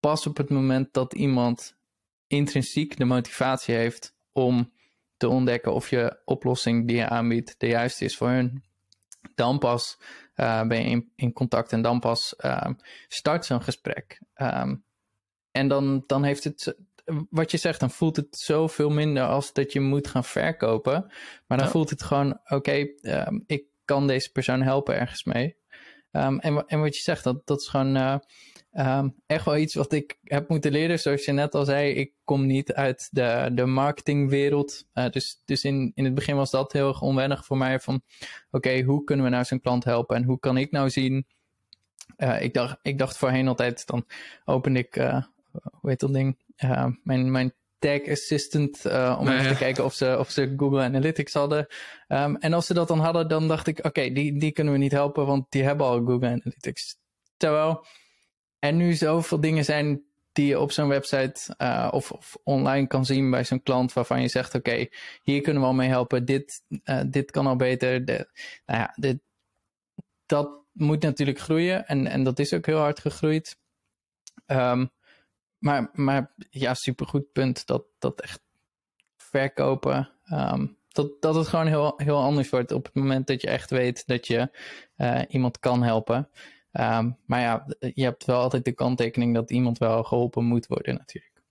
pas 0.00 0.26
op 0.26 0.36
het 0.36 0.50
moment 0.50 0.92
dat 0.92 1.14
iemand 1.14 1.76
intrinsiek 2.26 2.96
de 2.96 3.04
motivatie 3.04 3.74
heeft 3.74 4.14
om 4.32 4.72
te 5.16 5.28
ontdekken 5.28 5.74
of 5.74 5.90
je 5.90 6.18
oplossing 6.24 6.86
die 6.86 6.96
je 6.96 7.08
aanbiedt 7.08 7.54
de 7.58 7.66
juiste 7.66 8.04
is 8.04 8.16
voor 8.16 8.28
hun, 8.28 8.64
dan 9.34 9.58
pas 9.58 9.98
uh, 10.36 10.62
ben 10.62 10.82
je 10.82 10.88
in, 10.88 11.12
in, 11.14 11.32
contact 11.32 11.72
en 11.72 11.82
dan 11.82 12.00
pas 12.00 12.34
uh, 12.38 12.66
start 13.08 13.44
zo'n 13.44 13.62
gesprek. 13.62 14.20
Um, 14.36 14.84
en 15.58 15.68
dan, 15.68 16.04
dan 16.06 16.24
heeft 16.24 16.44
het, 16.44 16.76
wat 17.30 17.50
je 17.50 17.56
zegt, 17.56 17.80
dan 17.80 17.90
voelt 17.90 18.16
het 18.16 18.36
zoveel 18.36 18.90
minder 18.90 19.26
als 19.26 19.52
dat 19.52 19.72
je 19.72 19.80
moet 19.80 20.08
gaan 20.08 20.24
verkopen. 20.24 21.06
Maar 21.46 21.58
dan 21.58 21.66
ja. 21.66 21.72
voelt 21.72 21.90
het 21.90 22.02
gewoon, 22.02 22.32
oké, 22.32 22.54
okay, 22.54 22.94
um, 23.02 23.44
ik 23.46 23.64
kan 23.84 24.06
deze 24.06 24.32
persoon 24.32 24.62
helpen 24.62 24.98
ergens 24.98 25.24
mee. 25.24 25.56
Um, 26.12 26.38
en, 26.38 26.66
en 26.66 26.80
wat 26.80 26.96
je 26.96 27.02
zegt, 27.02 27.24
dat, 27.24 27.46
dat 27.46 27.60
is 27.60 27.68
gewoon 27.68 27.96
uh, 27.96 28.16
um, 28.72 29.14
echt 29.26 29.44
wel 29.44 29.56
iets 29.56 29.74
wat 29.74 29.92
ik 29.92 30.18
heb 30.22 30.48
moeten 30.48 30.72
leren. 30.72 30.98
Zoals 30.98 31.24
je 31.24 31.32
net 31.32 31.54
al 31.54 31.64
zei, 31.64 31.92
ik 31.92 32.12
kom 32.24 32.46
niet 32.46 32.72
uit 32.72 33.08
de, 33.10 33.50
de 33.52 33.66
marketingwereld. 33.66 34.84
Uh, 34.94 35.08
dus 35.10 35.42
dus 35.44 35.64
in, 35.64 35.92
in 35.94 36.04
het 36.04 36.14
begin 36.14 36.36
was 36.36 36.50
dat 36.50 36.72
heel 36.72 36.88
erg 36.88 37.02
onwennig 37.02 37.44
voor 37.44 37.56
mij. 37.56 37.80
Van 37.80 37.94
oké, 37.94 38.04
okay, 38.50 38.82
hoe 38.82 39.04
kunnen 39.04 39.24
we 39.24 39.30
nou 39.30 39.44
zo'n 39.44 39.60
klant 39.60 39.84
helpen? 39.84 40.16
En 40.16 40.24
hoe 40.24 40.38
kan 40.38 40.56
ik 40.56 40.70
nou 40.70 40.90
zien... 40.90 41.26
Uh, 42.16 42.42
ik, 42.42 42.54
dacht, 42.54 42.78
ik 42.82 42.98
dacht 42.98 43.16
voorheen 43.16 43.48
altijd, 43.48 43.86
dan 43.86 44.06
opende 44.44 44.78
ik, 44.78 44.96
hoe 45.52 45.90
heet 45.90 46.00
dat 46.00 46.12
ding? 46.12 46.38
mijn, 47.02 47.30
mijn 47.30 47.52
Tag 47.78 48.08
Assistant 48.08 48.84
uh, 48.86 49.16
om 49.20 49.28
even 49.28 49.52
te 49.52 49.58
kijken 49.58 49.84
of 49.84 49.94
ze, 49.94 50.16
of 50.18 50.30
ze 50.30 50.54
Google 50.56 50.82
Analytics 50.82 51.32
hadden. 51.32 51.66
Um, 52.08 52.36
en 52.36 52.52
als 52.52 52.66
ze 52.66 52.74
dat 52.74 52.88
dan 52.88 52.98
hadden, 52.98 53.28
dan 53.28 53.48
dacht 53.48 53.66
ik, 53.66 53.84
oké, 53.84 54.12
die, 54.12 54.38
die 54.38 54.52
kunnen 54.52 54.72
we 54.72 54.78
niet 54.78 54.92
helpen, 54.92 55.26
want 55.26 55.46
die 55.48 55.62
hebben 55.62 55.86
al 55.86 56.04
Google 56.04 56.28
Analytics. 56.28 56.98
Terwijl 57.36 57.86
er 58.58 58.72
nu 58.72 58.92
zoveel 58.92 59.40
dingen 59.40 59.64
zijn 59.64 60.02
die 60.32 60.46
je 60.46 60.60
op 60.60 60.72
zo'n 60.72 60.88
website 60.88 61.54
uh, 61.58 61.88
of, 61.90 62.12
of, 62.12 62.36
online 62.42 62.86
kan 62.86 63.04
zien 63.04 63.30
bij 63.30 63.44
zo'n 63.44 63.62
klant 63.62 63.92
waarvan 63.92 64.20
je 64.20 64.28
zegt, 64.28 64.54
oké, 64.54 64.86
hier 65.22 65.40
kunnen 65.40 65.62
we 65.62 65.68
al 65.68 65.74
mee 65.74 65.88
helpen, 65.88 66.24
dit, 66.24 66.62
uh, 66.84 67.00
dit 67.06 67.30
kan 67.30 67.46
al 67.46 67.56
beter. 67.56 68.04
De, 68.04 68.30
nou 68.66 68.80
ja, 68.80 68.92
dit, 68.96 69.18
dat 70.26 70.50
moet 70.72 71.02
natuurlijk 71.02 71.38
groeien 71.38 71.86
en, 71.86 72.06
en 72.06 72.22
dat 72.22 72.38
is 72.38 72.52
ook 72.52 72.66
heel 72.66 72.78
hard 72.78 73.00
gegroeid. 73.00 73.58
Um, 74.46 74.90
maar, 75.58 75.90
maar 75.92 76.34
ja, 76.50 76.74
supergoed 76.74 77.32
punt 77.32 77.66
dat, 77.66 77.84
dat 77.98 78.20
echt 78.20 78.40
verkopen. 79.16 80.10
Um, 80.32 80.76
dat, 80.88 81.10
dat 81.20 81.34
het 81.34 81.46
gewoon 81.46 81.66
heel, 81.66 81.92
heel 81.96 82.22
anders 82.22 82.50
wordt 82.50 82.72
op 82.72 82.84
het 82.84 82.94
moment 82.94 83.26
dat 83.26 83.40
je 83.40 83.48
echt 83.48 83.70
weet 83.70 84.06
dat 84.06 84.26
je 84.26 84.50
uh, 84.96 85.22
iemand 85.28 85.58
kan 85.58 85.82
helpen. 85.82 86.28
Um, 86.72 87.16
maar 87.26 87.40
ja, 87.40 87.66
je 87.94 88.02
hebt 88.02 88.24
wel 88.24 88.40
altijd 88.40 88.64
de 88.64 88.72
kanttekening 88.72 89.34
dat 89.34 89.50
iemand 89.50 89.78
wel 89.78 90.04
geholpen 90.04 90.44
moet 90.44 90.66
worden 90.66 90.94
natuurlijk. 90.94 91.42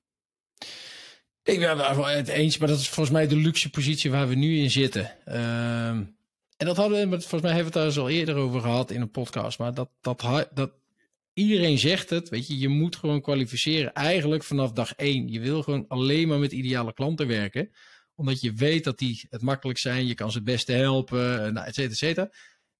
Ik 1.44 1.60
ben 1.60 1.78
het 2.18 2.28
eens, 2.28 2.58
maar 2.58 2.68
dat 2.68 2.80
is 2.80 2.90
volgens 2.90 3.16
mij 3.16 3.28
de 3.28 3.36
luxe 3.36 3.70
positie 3.70 4.12
waar 4.12 4.28
we 4.28 4.36
nu 4.36 4.58
in 4.58 4.72
zitten. 4.72 5.12
Um, 5.28 6.18
en 6.58 6.66
dat 6.66 6.78
hadden 6.78 7.10
we, 7.10 7.20
volgens 7.20 7.42
mij 7.42 7.52
hebben 7.52 7.58
we 7.58 7.64
het 7.64 7.74
daar 7.74 7.86
eens 7.86 7.98
al 7.98 8.10
eerder 8.10 8.36
over 8.36 8.62
gehad 8.62 8.92
in 8.92 9.02
een 9.02 9.12
podcast. 9.12 9.60
Maar 9.60 9.74
dat, 9.74 9.90
dat, 10.02 10.48
dat 10.54 10.72
iedereen 11.38 11.78
zegt 11.78 12.10
het, 12.10 12.30
weet 12.30 12.48
je, 12.48 12.58
je 12.58 12.68
moet 12.68 12.96
gewoon 12.96 13.22
kwalificeren 13.22 13.94
eigenlijk 13.94 14.44
vanaf 14.44 14.72
dag 14.72 14.94
één. 14.94 15.28
Je 15.28 15.40
wil 15.40 15.64
gewoon 15.64 15.86
alleen 15.88 16.28
maar 16.28 16.40
met 16.40 16.52
ideale 16.52 16.94
klanten 16.94 17.28
werken, 17.28 17.72
omdat 18.16 18.42
je 18.42 18.54
weet 18.54 18.84
dat 18.84 18.98
die 18.98 19.26
het 19.30 19.42
makkelijk 19.42 19.80
zijn, 19.80 20.08
je 20.08 20.14
kan 20.14 20.32
ze 20.32 20.38
het 20.38 20.46
beste 20.46 20.72
helpen, 20.72 21.46
eh, 21.46 21.52
nou, 21.52 21.68
et 21.68 21.76
cetera, 21.76 21.92
et 21.92 21.98
cetera. 21.98 22.30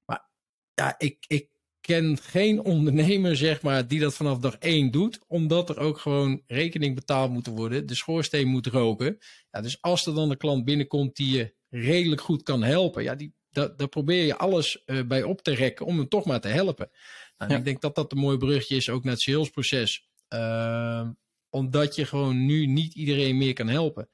Maar 0.06 0.30
ja, 0.74 0.96
ik, 0.98 1.26
ik 1.28 1.50
ken 1.82 2.18
geen 2.22 2.64
ondernemer, 2.74 3.36
zeg 3.36 3.62
maar, 3.62 3.88
die 3.88 4.00
dat 4.00 4.16
vanaf 4.16 4.40
dag 4.40 4.58
één 4.58 4.92
doet, 4.92 5.20
omdat 5.28 5.70
er 5.70 5.80
ook 5.80 5.98
gewoon 5.98 6.42
rekening 6.48 6.96
betaald 6.96 7.32
moet 7.32 7.48
worden, 7.48 7.86
de 7.86 7.96
schoorsteen 7.96 8.48
moet 8.48 8.68
roken. 8.68 9.18
Ja, 9.52 9.62
dus 9.62 9.82
als 9.82 10.06
er 10.06 10.16
dan 10.16 10.32
een 10.32 10.38
klant 10.38 10.66
binnenkomt 10.66 11.16
die 11.16 11.38
je 11.38 11.54
redelijk 11.70 12.22
goed 12.22 12.44
kan 12.44 12.64
helpen, 12.64 13.04
ja, 13.04 13.16
die, 13.16 13.34
daar, 13.50 13.88
probeer 13.90 14.26
je 14.26 14.38
alles 14.38 14.84
uh, 14.86 15.08
bij 15.08 15.24
op 15.24 15.42
te 15.42 15.54
rekken 15.54 15.86
om 15.86 15.98
hem 15.98 16.08
toch 16.08 16.26
maar 16.26 16.42
te 16.42 16.48
helpen. 16.48 16.90
Nou, 17.38 17.52
ja. 17.52 17.58
Ik 17.58 17.66
denk 17.66 17.82
dat 17.82 17.96
dat 17.96 18.12
een 18.12 18.18
mooi 18.18 18.38
brugje 18.38 18.76
is 18.76 18.90
ook 18.90 19.04
naar 19.04 19.14
het 19.14 19.22
salesproces. 19.22 20.10
Uh, 20.34 21.10
omdat 21.50 21.96
je 21.96 22.06
gewoon 22.06 22.46
nu 22.46 22.66
niet 22.66 22.94
iedereen 22.94 23.38
meer 23.38 23.54
kan 23.54 23.68
helpen. 23.68 24.10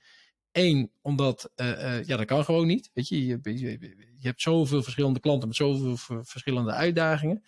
Eén, 0.52 0.92
omdat, 1.02 1.52
uh, 1.56 1.68
uh, 1.68 2.04
ja, 2.04 2.18
dat 2.18 2.26
kan 2.26 2.46
gewoon 2.46 2.68
niet. 2.68 2.92
Weet 2.94 3.08
je, 3.08 3.26
je, 3.26 3.40
je, 3.44 3.80
je, 4.18 4.28
hebt 4.28 4.42
zoveel 4.42 4.84
verschillende 4.84 5.20
klanten 5.20 5.48
met 5.48 5.58
zoveel 5.58 6.24
verschillende 6.24 6.72
uitdagingen. 6.72 7.44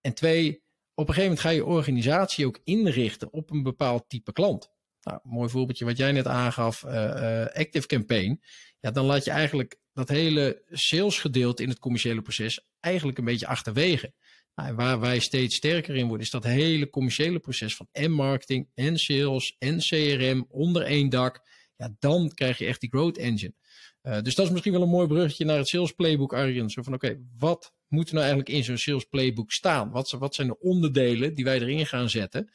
En 0.00 0.14
twee, 0.14 0.62
op 0.94 1.08
een 1.08 1.14
gegeven 1.14 1.22
moment 1.22 1.40
ga 1.40 1.50
je 1.50 1.64
organisatie 1.64 2.46
ook 2.46 2.60
inrichten 2.64 3.32
op 3.32 3.50
een 3.50 3.62
bepaald 3.62 4.08
type 4.08 4.32
klant. 4.32 4.70
Nou, 5.02 5.20
mooi 5.22 5.48
voorbeeldje 5.48 5.84
wat 5.84 5.96
jij 5.96 6.12
net 6.12 6.26
aangaf, 6.26 6.82
uh, 6.82 7.46
Active 7.46 7.86
Campaign. 7.86 8.40
Ja, 8.80 8.90
dan 8.90 9.04
laat 9.04 9.24
je 9.24 9.30
eigenlijk 9.30 9.78
dat 9.92 10.08
hele 10.08 10.62
salesgedeelte 10.70 11.62
in 11.62 11.68
het 11.68 11.78
commerciële 11.78 12.22
proces 12.22 12.66
eigenlijk 12.80 13.18
een 13.18 13.24
beetje 13.24 13.46
achterwege. 13.46 14.12
Nou, 14.58 14.74
waar 14.74 15.00
wij 15.00 15.18
steeds 15.18 15.56
sterker 15.56 15.96
in 15.96 16.06
worden, 16.06 16.26
is 16.26 16.32
dat 16.32 16.44
hele 16.44 16.90
commerciële 16.90 17.38
proces 17.38 17.76
van 17.76 17.88
en 17.92 18.10
marketing 18.10 18.68
en 18.74 18.98
sales 18.98 19.56
en 19.58 19.78
CRM 19.78 20.46
onder 20.48 20.82
één 20.82 21.08
dak. 21.08 21.40
Ja, 21.76 21.94
dan 21.98 22.32
krijg 22.34 22.58
je 22.58 22.66
echt 22.66 22.80
die 22.80 22.90
growth 22.90 23.18
engine. 23.18 23.54
Uh, 24.02 24.20
dus 24.20 24.34
dat 24.34 24.46
is 24.46 24.50
misschien 24.50 24.72
wel 24.72 24.82
een 24.82 24.88
mooi 24.88 25.06
bruggetje 25.06 25.44
naar 25.44 25.56
het 25.56 25.68
sales 25.68 25.92
playbook, 25.92 26.32
Arjen. 26.32 26.70
Zo 26.70 26.82
van 26.82 26.94
oké, 26.94 27.18
wat 27.38 27.74
moet 27.88 28.08
er 28.08 28.14
nou 28.14 28.26
eigenlijk 28.26 28.56
in 28.56 28.64
zo'n 28.64 28.76
sales 28.76 29.04
playbook 29.04 29.52
staan? 29.52 29.90
Wat, 29.90 30.10
wat, 30.10 30.34
zijn 30.34 30.48
de 30.48 30.58
onderdelen 30.58 31.34
die 31.34 31.44
wij 31.44 31.60
erin 31.60 31.86
gaan 31.86 32.10
zetten? 32.10 32.50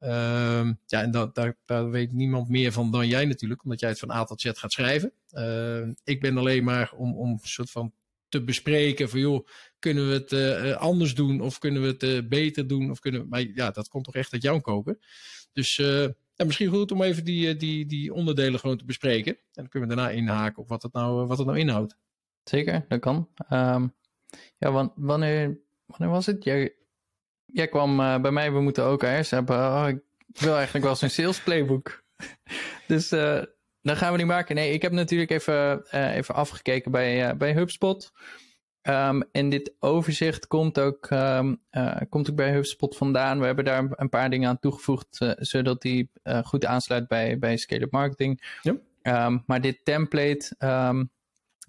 Uh, 0.00 0.70
ja, 0.86 1.02
en 1.02 1.30
daar, 1.64 1.90
weet 1.90 2.12
niemand 2.12 2.48
meer 2.48 2.72
van 2.72 2.90
dan 2.90 3.08
jij 3.08 3.24
natuurlijk, 3.24 3.64
omdat 3.64 3.80
jij 3.80 3.88
het 3.88 3.98
van 3.98 4.10
A 4.10 4.24
tot 4.24 4.40
Z 4.40 4.50
gaat 4.52 4.72
schrijven. 4.72 5.12
Uh, 5.32 5.88
ik 6.04 6.20
ben 6.20 6.38
alleen 6.38 6.64
maar 6.64 6.92
om, 6.96 7.16
om 7.16 7.30
een 7.30 7.38
soort 7.42 7.70
van 7.70 7.92
te 8.28 8.44
bespreken 8.44 9.08
van 9.08 9.20
joh, 9.20 9.46
kunnen 9.78 10.08
we 10.08 10.14
het 10.14 10.32
uh, 10.32 10.76
anders 10.76 11.14
doen 11.14 11.40
of 11.40 11.58
kunnen 11.58 11.82
we 11.82 11.88
het 11.88 12.02
uh, 12.02 12.20
beter 12.28 12.66
doen? 12.66 12.90
Of 12.90 12.98
kunnen 12.98 13.28
maar 13.28 13.40
ja, 13.54 13.70
dat 13.70 13.88
komt 13.88 14.04
toch 14.04 14.14
echt 14.14 14.32
uit 14.32 14.42
jouw 14.42 14.60
koken. 14.60 14.98
Dus 15.52 15.76
ja, 15.76 16.44
misschien 16.44 16.68
goed 16.68 16.92
om 16.92 17.02
even 17.02 17.24
die, 17.24 17.56
die, 17.56 17.86
die 17.86 18.14
onderdelen 18.14 18.60
gewoon 18.60 18.76
te 18.76 18.84
bespreken. 18.84 19.32
En 19.32 19.42
dan 19.52 19.68
kunnen 19.68 19.88
we 19.88 19.94
daarna 19.94 20.10
inhaken 20.10 20.62
op 20.62 20.68
wat 20.68 20.82
het 20.82 20.92
nou, 20.92 21.26
wat 21.26 21.38
het 21.38 21.46
nou 21.46 21.58
inhoudt. 21.58 21.96
Zeker, 22.44 22.84
dat 22.88 23.00
kan. 23.00 23.28
Um, 23.50 23.94
ja, 24.58 24.90
wanneer, 24.94 25.58
wanneer 25.86 26.08
was 26.08 26.26
het? 26.26 26.44
Jij, 26.44 26.74
jij 27.44 27.68
kwam 27.68 27.96
bij 27.96 28.30
mij, 28.30 28.52
we 28.52 28.60
moeten 28.60 28.84
ook 28.84 29.02
eerst 29.02 29.30
hebben. 29.30 29.56
Oh, 29.56 29.88
ik 29.88 30.00
wil 30.40 30.54
eigenlijk 30.54 30.84
wel 30.84 30.96
zo'n 30.96 31.08
sales 31.08 31.42
playbook. 31.42 32.04
dus 32.86 33.08
dan 33.08 33.96
gaan 33.96 34.12
we 34.12 34.18
die 34.18 34.26
maken. 34.26 34.54
Nee, 34.54 34.72
ik 34.72 34.82
heb 34.82 34.92
natuurlijk 34.92 35.30
even, 35.30 35.82
even 35.90 36.34
afgekeken 36.34 36.90
bij, 36.90 37.36
bij 37.36 37.52
HubSpot. 37.52 38.12
Um, 38.82 39.22
en 39.32 39.48
dit 39.48 39.72
overzicht 39.78 40.46
komt 40.46 40.78
ook, 40.78 41.10
um, 41.10 41.60
uh, 41.70 41.96
komt 42.08 42.30
ook 42.30 42.36
bij 42.36 42.52
HubSpot 42.52 42.96
vandaan. 42.96 43.38
We 43.40 43.46
hebben 43.46 43.64
daar 43.64 43.86
een 43.90 44.08
paar 44.08 44.30
dingen 44.30 44.48
aan 44.48 44.58
toegevoegd, 44.58 45.34
zodat 45.36 45.82
die 45.82 46.10
goed 46.44 46.64
aansluit 46.64 47.08
bij, 47.08 47.38
bij 47.38 47.56
Scale-up 47.56 47.92
Marketing. 47.92 48.58
Ja. 48.62 49.26
Um, 49.26 49.42
maar 49.46 49.60
dit 49.60 49.84
template, 49.84 50.54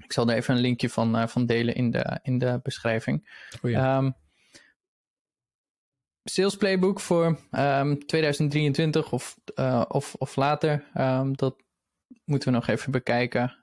ik 0.04 0.14
zal 0.14 0.30
er 0.30 0.36
even 0.36 0.56
een 0.56 0.62
linkje 0.62 0.90
van, 0.90 1.30
van 1.30 1.46
delen 1.46 1.76
in 1.76 1.92
de, 1.92 2.20
in 2.22 2.38
de 2.38 2.60
beschrijving. 2.64 3.30
Goeie. 3.60 4.14
Sales 6.24 6.56
Playbook 6.56 7.00
voor 7.00 7.40
2023 8.06 9.12
of, 9.12 9.38
of, 9.88 10.16
of 10.16 10.36
later. 10.36 10.84
dat 11.32 11.56
moeten 12.26 12.50
we 12.50 12.56
nog 12.56 12.68
even 12.68 12.92
bekijken. 12.92 13.58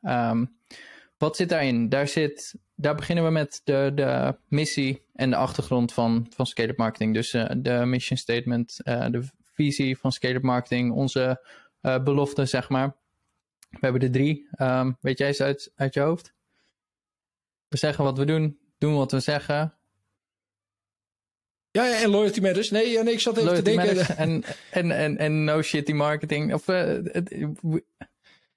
Wat 1.18 1.36
zit 1.36 1.48
daarin? 1.48 1.88
Daar, 1.88 2.08
zit, 2.08 2.54
daar 2.74 2.94
beginnen 2.94 3.24
we 3.24 3.30
met 3.30 3.60
de, 3.64 3.92
de 3.94 4.38
missie 4.48 5.04
en 5.14 5.30
de 5.30 5.36
achtergrond 5.36 5.92
van, 5.92 6.26
van 6.34 6.46
Scale-up 6.46 6.76
Marketing. 6.76 7.14
Dus 7.14 7.34
uh, 7.34 7.50
de 7.56 7.84
mission 7.84 8.18
statement, 8.18 8.80
uh, 8.84 9.06
de 9.10 9.28
visie 9.52 9.98
van 9.98 10.12
Scale-up 10.12 10.42
Marketing, 10.42 10.92
onze 10.92 11.46
uh, 11.82 12.02
beloften, 12.02 12.48
zeg 12.48 12.68
maar. 12.68 12.96
We 13.70 13.78
hebben 13.80 14.02
er 14.02 14.10
drie. 14.10 14.48
Um, 14.58 14.96
weet 15.00 15.18
jij 15.18 15.28
eens 15.28 15.40
uit, 15.40 15.72
uit 15.74 15.94
je 15.94 16.00
hoofd? 16.00 16.34
We 17.68 17.76
zeggen 17.76 18.04
wat 18.04 18.18
we 18.18 18.24
doen, 18.24 18.58
doen 18.78 18.94
wat 18.94 19.12
we 19.12 19.20
zeggen. 19.20 19.74
Ja, 21.70 21.86
ja 21.86 22.02
en 22.02 22.10
loyalty 22.10 22.40
matters. 22.40 22.70
Nee, 22.70 23.02
nee 23.02 23.12
ik 23.12 23.20
zat 23.20 23.36
even 23.36 23.48
loyalty 23.48 23.70
te 23.70 23.94
denken. 23.94 24.16
En, 24.16 24.44
en, 24.70 24.90
en, 24.90 25.18
en 25.18 25.44
no 25.44 25.62
shitty 25.62 25.92
marketing. 25.92 26.54
Of, 26.54 26.66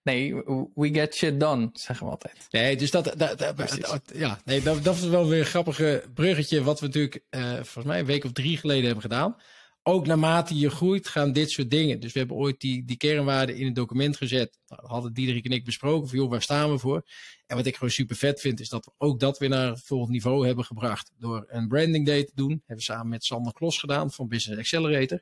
Nee, 0.09 0.35
we 0.75 0.89
get 0.93 1.15
shit 1.15 1.39
done, 1.39 1.69
zeggen 1.73 2.05
we 2.05 2.11
altijd. 2.11 2.47
Nee, 2.49 2.77
dus 2.77 2.91
dat, 2.91 3.13
dat, 3.17 3.37
dat 3.37 4.01
ja, 4.13 4.41
nee, 4.45 4.61
dat, 4.61 4.83
dat 4.83 4.95
is 4.95 5.03
wel 5.03 5.27
weer 5.27 5.39
een 5.39 5.45
grappige 5.45 6.03
bruggetje, 6.13 6.63
wat 6.63 6.79
we 6.79 6.85
natuurlijk 6.85 7.23
uh, 7.29 7.53
volgens 7.53 7.85
mij 7.85 7.99
een 7.99 8.05
week 8.05 8.23
of 8.23 8.31
drie 8.31 8.57
geleden 8.57 8.85
hebben 8.85 9.01
gedaan. 9.01 9.35
ook 9.83 10.07
naarmate 10.07 10.57
je 10.57 10.69
groeit 10.69 11.07
gaan 11.07 11.33
dit 11.33 11.51
soort 11.51 11.69
dingen. 11.69 11.99
Dus 11.99 12.13
we 12.13 12.19
hebben 12.19 12.37
ooit 12.37 12.59
die, 12.59 12.85
die 12.85 12.97
kernwaarden 12.97 13.55
in 13.55 13.65
het 13.65 13.75
document 13.75 14.17
gezet. 14.17 14.59
Nou, 14.67 14.87
hadden 14.87 15.13
Diederik 15.13 15.45
en 15.45 15.51
ik 15.51 15.65
besproken 15.65 16.09
van 16.09 16.17
joh, 16.17 16.29
waar 16.29 16.41
staan 16.41 16.71
we 16.71 16.79
voor? 16.79 17.03
En 17.47 17.55
wat 17.55 17.65
ik 17.65 17.73
gewoon 17.73 17.89
super 17.89 18.15
vet 18.15 18.41
vind, 18.41 18.59
is 18.59 18.69
dat 18.69 18.85
we 18.85 18.91
ook 18.97 19.19
dat 19.19 19.37
weer 19.37 19.49
naar 19.49 19.69
het 19.69 19.81
volgende 19.83 20.13
niveau 20.13 20.45
hebben 20.45 20.65
gebracht. 20.65 21.11
Door 21.17 21.45
een 21.47 21.67
branding 21.67 22.05
day 22.05 22.23
te 22.23 22.31
doen. 22.35 22.49
Hebben 22.49 22.75
we 22.75 22.81
samen 22.81 23.09
met 23.09 23.23
Sander 23.23 23.53
Klos 23.53 23.77
gedaan 23.77 24.11
van 24.11 24.27
Business 24.27 24.59
Accelerator. 24.59 25.21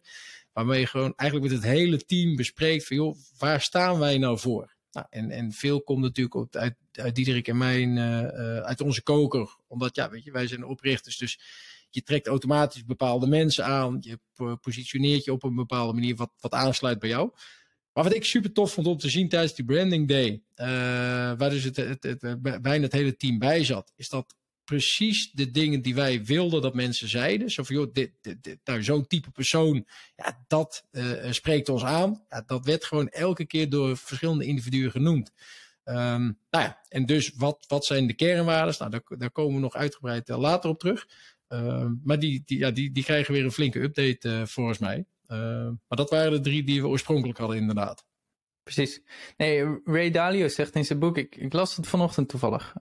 Waarmee 0.54 0.80
je 0.80 0.88
gewoon 0.88 1.14
eigenlijk 1.16 1.52
met 1.52 1.62
het 1.62 1.72
hele 1.72 2.06
team 2.06 2.36
bespreekt 2.36 2.88
van 2.88 2.96
joh, 2.96 3.18
waar 3.38 3.62
staan 3.62 4.00
wij 4.00 4.18
nou 4.18 4.40
voor? 4.40 4.76
Nou, 4.98 5.10
en, 5.10 5.32
en 5.32 5.52
veel 5.52 5.82
komt 5.82 6.02
natuurlijk 6.02 6.56
uit, 6.56 6.76
uit 6.92 7.16
Diederik 7.16 7.48
en 7.48 7.58
mijn, 7.58 7.98
uh, 7.98 8.58
uit 8.58 8.82
onze 8.82 9.04
koker. 9.04 9.58
Omdat 9.68 9.96
ja, 9.96 10.10
weet 10.10 10.24
je, 10.24 10.32
wij 10.32 10.48
zijn 10.48 10.66
oprichters. 10.66 11.18
Dus 11.18 11.40
je 11.90 12.04
trekt 12.04 12.28
automatisch 12.28 12.86
bepaalde 12.86 13.28
mensen 13.28 13.66
aan. 13.66 13.98
Je 14.00 14.20
positioneert 14.62 15.24
je 15.24 15.32
op 15.32 15.44
een 15.44 15.56
bepaalde 15.56 15.94
manier 15.94 16.16
wat, 16.16 16.32
wat 16.40 16.52
aansluit 16.52 17.00
bij 17.00 17.10
jou. 17.10 17.32
Maar 17.94 18.04
wat 18.04 18.14
ik 18.14 18.26
super 18.26 18.52
tof 18.52 18.74
vond 18.74 18.88
om 18.88 18.98
te 18.98 19.10
zien 19.10 19.30
tijdens 19.30 19.56
die 19.56 19.66
branding 19.66 20.08
day, 20.08 20.44
uh, 20.56 20.68
waar 21.38 21.50
dus 21.50 21.64
het, 21.64 21.76
het, 21.76 22.04
het, 22.04 22.42
bijna 22.42 22.84
het 22.84 22.92
hele 22.92 23.16
team 23.16 23.40
bij 23.40 23.64
zat, 23.64 23.94
is 23.96 24.10
dat 24.10 24.36
precies 24.68 25.32
de 25.32 25.52
dingen 25.52 25.82
die 25.82 25.96
wij 25.96 26.24
wilden 26.24 26.62
dat 26.62 26.74
mensen 26.74 27.08
zeiden. 27.08 27.50
Zo 27.50 27.64
van, 27.64 27.76
joh, 27.76 27.94
dit, 27.94 28.12
dit, 28.22 28.60
nou, 28.64 28.84
zo'n 28.84 29.08
type 29.08 29.32
persoon, 29.32 29.88
ja, 30.16 30.44
dat 30.48 30.86
uh, 30.92 31.32
spreekt 31.32 31.70
ons 31.70 31.84
aan. 31.84 32.26
Ja, 32.30 32.44
dat 32.46 32.66
werd 32.66 32.86
gewoon 32.86 33.10
elke 33.10 33.46
keer 33.46 33.70
door 33.70 33.98
verschillende 33.98 34.46
individuen 34.46 34.92
genoemd. 34.92 35.32
Um, 35.84 36.40
nou 36.50 36.64
ja, 36.64 36.80
en 36.90 37.06
dus 37.06 37.32
wat, 37.36 37.66
wat 37.68 37.86
zijn 37.86 38.08
de 38.08 38.14
kernwaarden? 38.14 38.76
Nou, 38.80 38.92
daar, 38.92 39.18
daar 39.18 39.32
komen 39.32 39.56
we 39.56 39.62
nog 39.62 39.76
uitgebreid 39.76 40.28
later 40.28 40.70
op 40.70 40.80
terug. 40.80 41.08
Uh, 41.50 41.90
maar 42.04 42.20
die, 42.20 42.42
die, 42.46 42.58
ja, 42.58 42.72
die, 42.72 42.92
die 42.92 43.04
krijgen 43.04 43.34
weer 43.34 43.44
een 43.44 43.52
flinke 43.52 43.82
update 43.82 44.44
volgens 44.48 44.78
mij. 44.78 45.06
Uh, 45.28 45.38
maar 45.88 45.98
dat 45.98 46.10
waren 46.10 46.32
de 46.32 46.40
drie 46.40 46.64
die 46.64 46.82
we 46.82 46.88
oorspronkelijk 46.88 47.40
hadden 47.40 47.58
inderdaad. 47.58 48.06
Precies. 48.64 49.02
Nee, 49.38 49.80
Ray 49.84 50.12
Dalio 50.12 50.48
zegt 50.48 50.76
in 50.76 50.86
zijn 50.86 51.00
boek, 51.00 51.18
ik, 51.18 51.54
las 51.54 51.76
het 51.76 51.88
vanochtend 51.88 52.30
toevallig, 52.30 52.74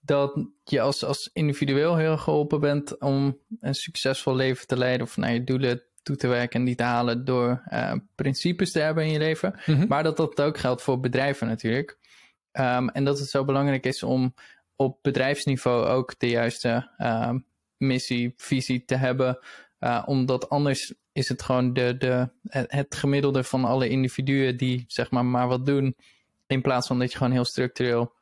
dat 0.00 0.46
je 0.64 0.80
als, 0.80 1.04
als 1.04 1.30
individueel 1.32 1.96
heel 1.96 2.18
geholpen 2.18 2.60
bent 2.60 3.00
om 3.00 3.38
een 3.60 3.74
succesvol 3.74 4.34
leven 4.34 4.66
te 4.66 4.76
leiden 4.76 5.06
of 5.06 5.16
naar 5.16 5.32
je 5.32 5.44
doelen 5.44 5.82
toe 6.02 6.16
te 6.16 6.28
werken 6.28 6.60
en 6.60 6.66
die 6.66 6.74
te 6.74 6.82
halen 6.82 7.24
door 7.24 7.62
uh, 7.72 7.92
principes 8.14 8.72
te 8.72 8.80
hebben 8.80 9.04
in 9.04 9.12
je 9.12 9.18
leven. 9.18 9.60
Mm 9.66 9.74
-hmm. 9.74 9.86
Maar 9.88 10.02
dat 10.02 10.16
dat 10.16 10.40
ook 10.40 10.58
geldt 10.58 10.82
voor 10.82 11.00
bedrijven 11.00 11.46
natuurlijk. 11.46 11.98
Um, 12.52 12.88
en 12.88 13.04
dat 13.04 13.18
het 13.18 13.28
zo 13.28 13.44
belangrijk 13.44 13.86
is 13.86 14.02
om 14.02 14.34
op 14.76 14.98
bedrijfsniveau 15.02 15.86
ook 15.86 16.18
de 16.18 16.28
juiste 16.28 16.90
um, 16.98 17.46
missie, 17.76 18.32
visie 18.36 18.84
te 18.84 18.94
hebben. 18.94 19.38
Uh, 19.80 20.02
omdat 20.06 20.48
anders 20.48 20.94
is 21.12 21.28
het 21.28 21.42
gewoon 21.42 21.72
de, 21.72 21.96
de, 21.98 22.28
het 22.48 22.94
gemiddelde 22.94 23.44
van 23.44 23.64
alle 23.64 23.88
individuen 23.88 24.56
die 24.56 24.84
zeg 24.86 25.10
maar 25.10 25.24
maar 25.24 25.48
wat 25.48 25.66
doen. 25.66 25.96
In 26.46 26.62
plaats 26.62 26.86
van 26.86 26.98
dat 26.98 27.12
je 27.12 27.16
gewoon 27.18 27.32
heel 27.32 27.44
structureel 27.44 28.12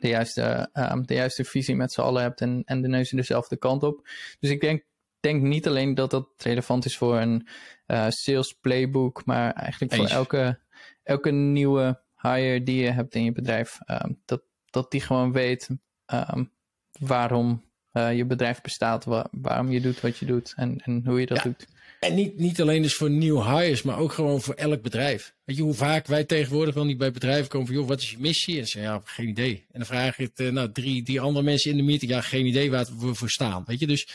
de 0.00 0.08
juiste, 0.08 0.70
um, 0.72 1.06
de 1.06 1.14
juiste 1.14 1.44
visie 1.44 1.76
met 1.76 1.92
z'n 1.92 2.00
allen 2.00 2.22
hebt 2.22 2.40
en, 2.40 2.62
en 2.64 2.82
de 2.82 2.88
neuzen 2.88 3.16
dezelfde 3.16 3.56
kant 3.56 3.82
op. 3.82 4.08
Dus 4.40 4.50
ik 4.50 4.60
denk, 4.60 4.84
denk 5.20 5.42
niet 5.42 5.66
alleen 5.66 5.94
dat 5.94 6.10
dat 6.10 6.28
relevant 6.36 6.84
is 6.84 6.96
voor 6.96 7.16
een 7.18 7.48
uh, 7.86 8.06
sales 8.08 8.52
playbook, 8.60 9.24
maar 9.24 9.52
eigenlijk 9.52 9.94
voor 9.94 10.06
elke, 10.06 10.60
elke 11.02 11.30
nieuwe 11.30 12.00
hire 12.16 12.62
die 12.62 12.82
je 12.82 12.90
hebt 12.90 13.14
in 13.14 13.24
je 13.24 13.32
bedrijf. 13.32 13.78
Um, 13.86 14.20
dat, 14.24 14.42
dat 14.70 14.90
die 14.90 15.00
gewoon 15.00 15.32
weet 15.32 15.68
um, 16.06 16.52
waarom 16.98 17.64
uh, 17.92 18.16
je 18.16 18.24
bedrijf 18.24 18.60
bestaat, 18.60 19.04
waar, 19.04 19.26
waarom 19.30 19.70
je 19.70 19.80
doet 19.80 20.00
wat 20.00 20.16
je 20.16 20.26
doet 20.26 20.52
en, 20.56 20.78
en 20.78 21.02
hoe 21.06 21.20
je 21.20 21.26
dat 21.26 21.36
ja. 21.36 21.42
doet. 21.42 21.66
En 22.02 22.14
niet, 22.14 22.38
niet 22.38 22.60
alleen 22.60 22.82
dus 22.82 22.94
voor 22.94 23.10
nieuwe 23.10 23.44
hires, 23.44 23.82
maar 23.82 23.98
ook 23.98 24.12
gewoon 24.12 24.40
voor 24.40 24.54
elk 24.54 24.82
bedrijf. 24.82 25.34
Weet 25.44 25.56
je 25.56 25.62
hoe 25.62 25.74
vaak 25.74 26.06
wij 26.06 26.24
tegenwoordig 26.24 26.74
wel 26.74 26.84
niet 26.84 26.98
bij 26.98 27.10
bedrijven 27.10 27.48
komen 27.48 27.66
van, 27.66 27.76
joh, 27.76 27.86
wat 27.86 28.00
is 28.00 28.10
je 28.10 28.18
missie? 28.18 28.58
En 28.58 28.66
ze 28.66 28.70
zeggen, 28.70 28.92
ja, 28.92 29.00
geen 29.04 29.28
idee. 29.28 29.54
En 29.70 29.78
dan 29.78 29.86
vraag 29.86 30.18
ik 30.18 30.28
het, 30.28 30.40
uh, 30.46 30.52
nou, 30.52 30.72
drie, 30.72 31.02
die 31.02 31.20
andere 31.20 31.44
mensen 31.44 31.70
in 31.70 31.76
de 31.76 31.82
meeting, 31.82 32.10
ja, 32.10 32.20
geen 32.20 32.46
idee 32.46 32.70
waar 32.70 32.86
we 32.98 33.14
voor 33.14 33.30
staan. 33.30 33.62
Weet 33.66 33.78
je, 33.78 33.86
dus 33.86 34.08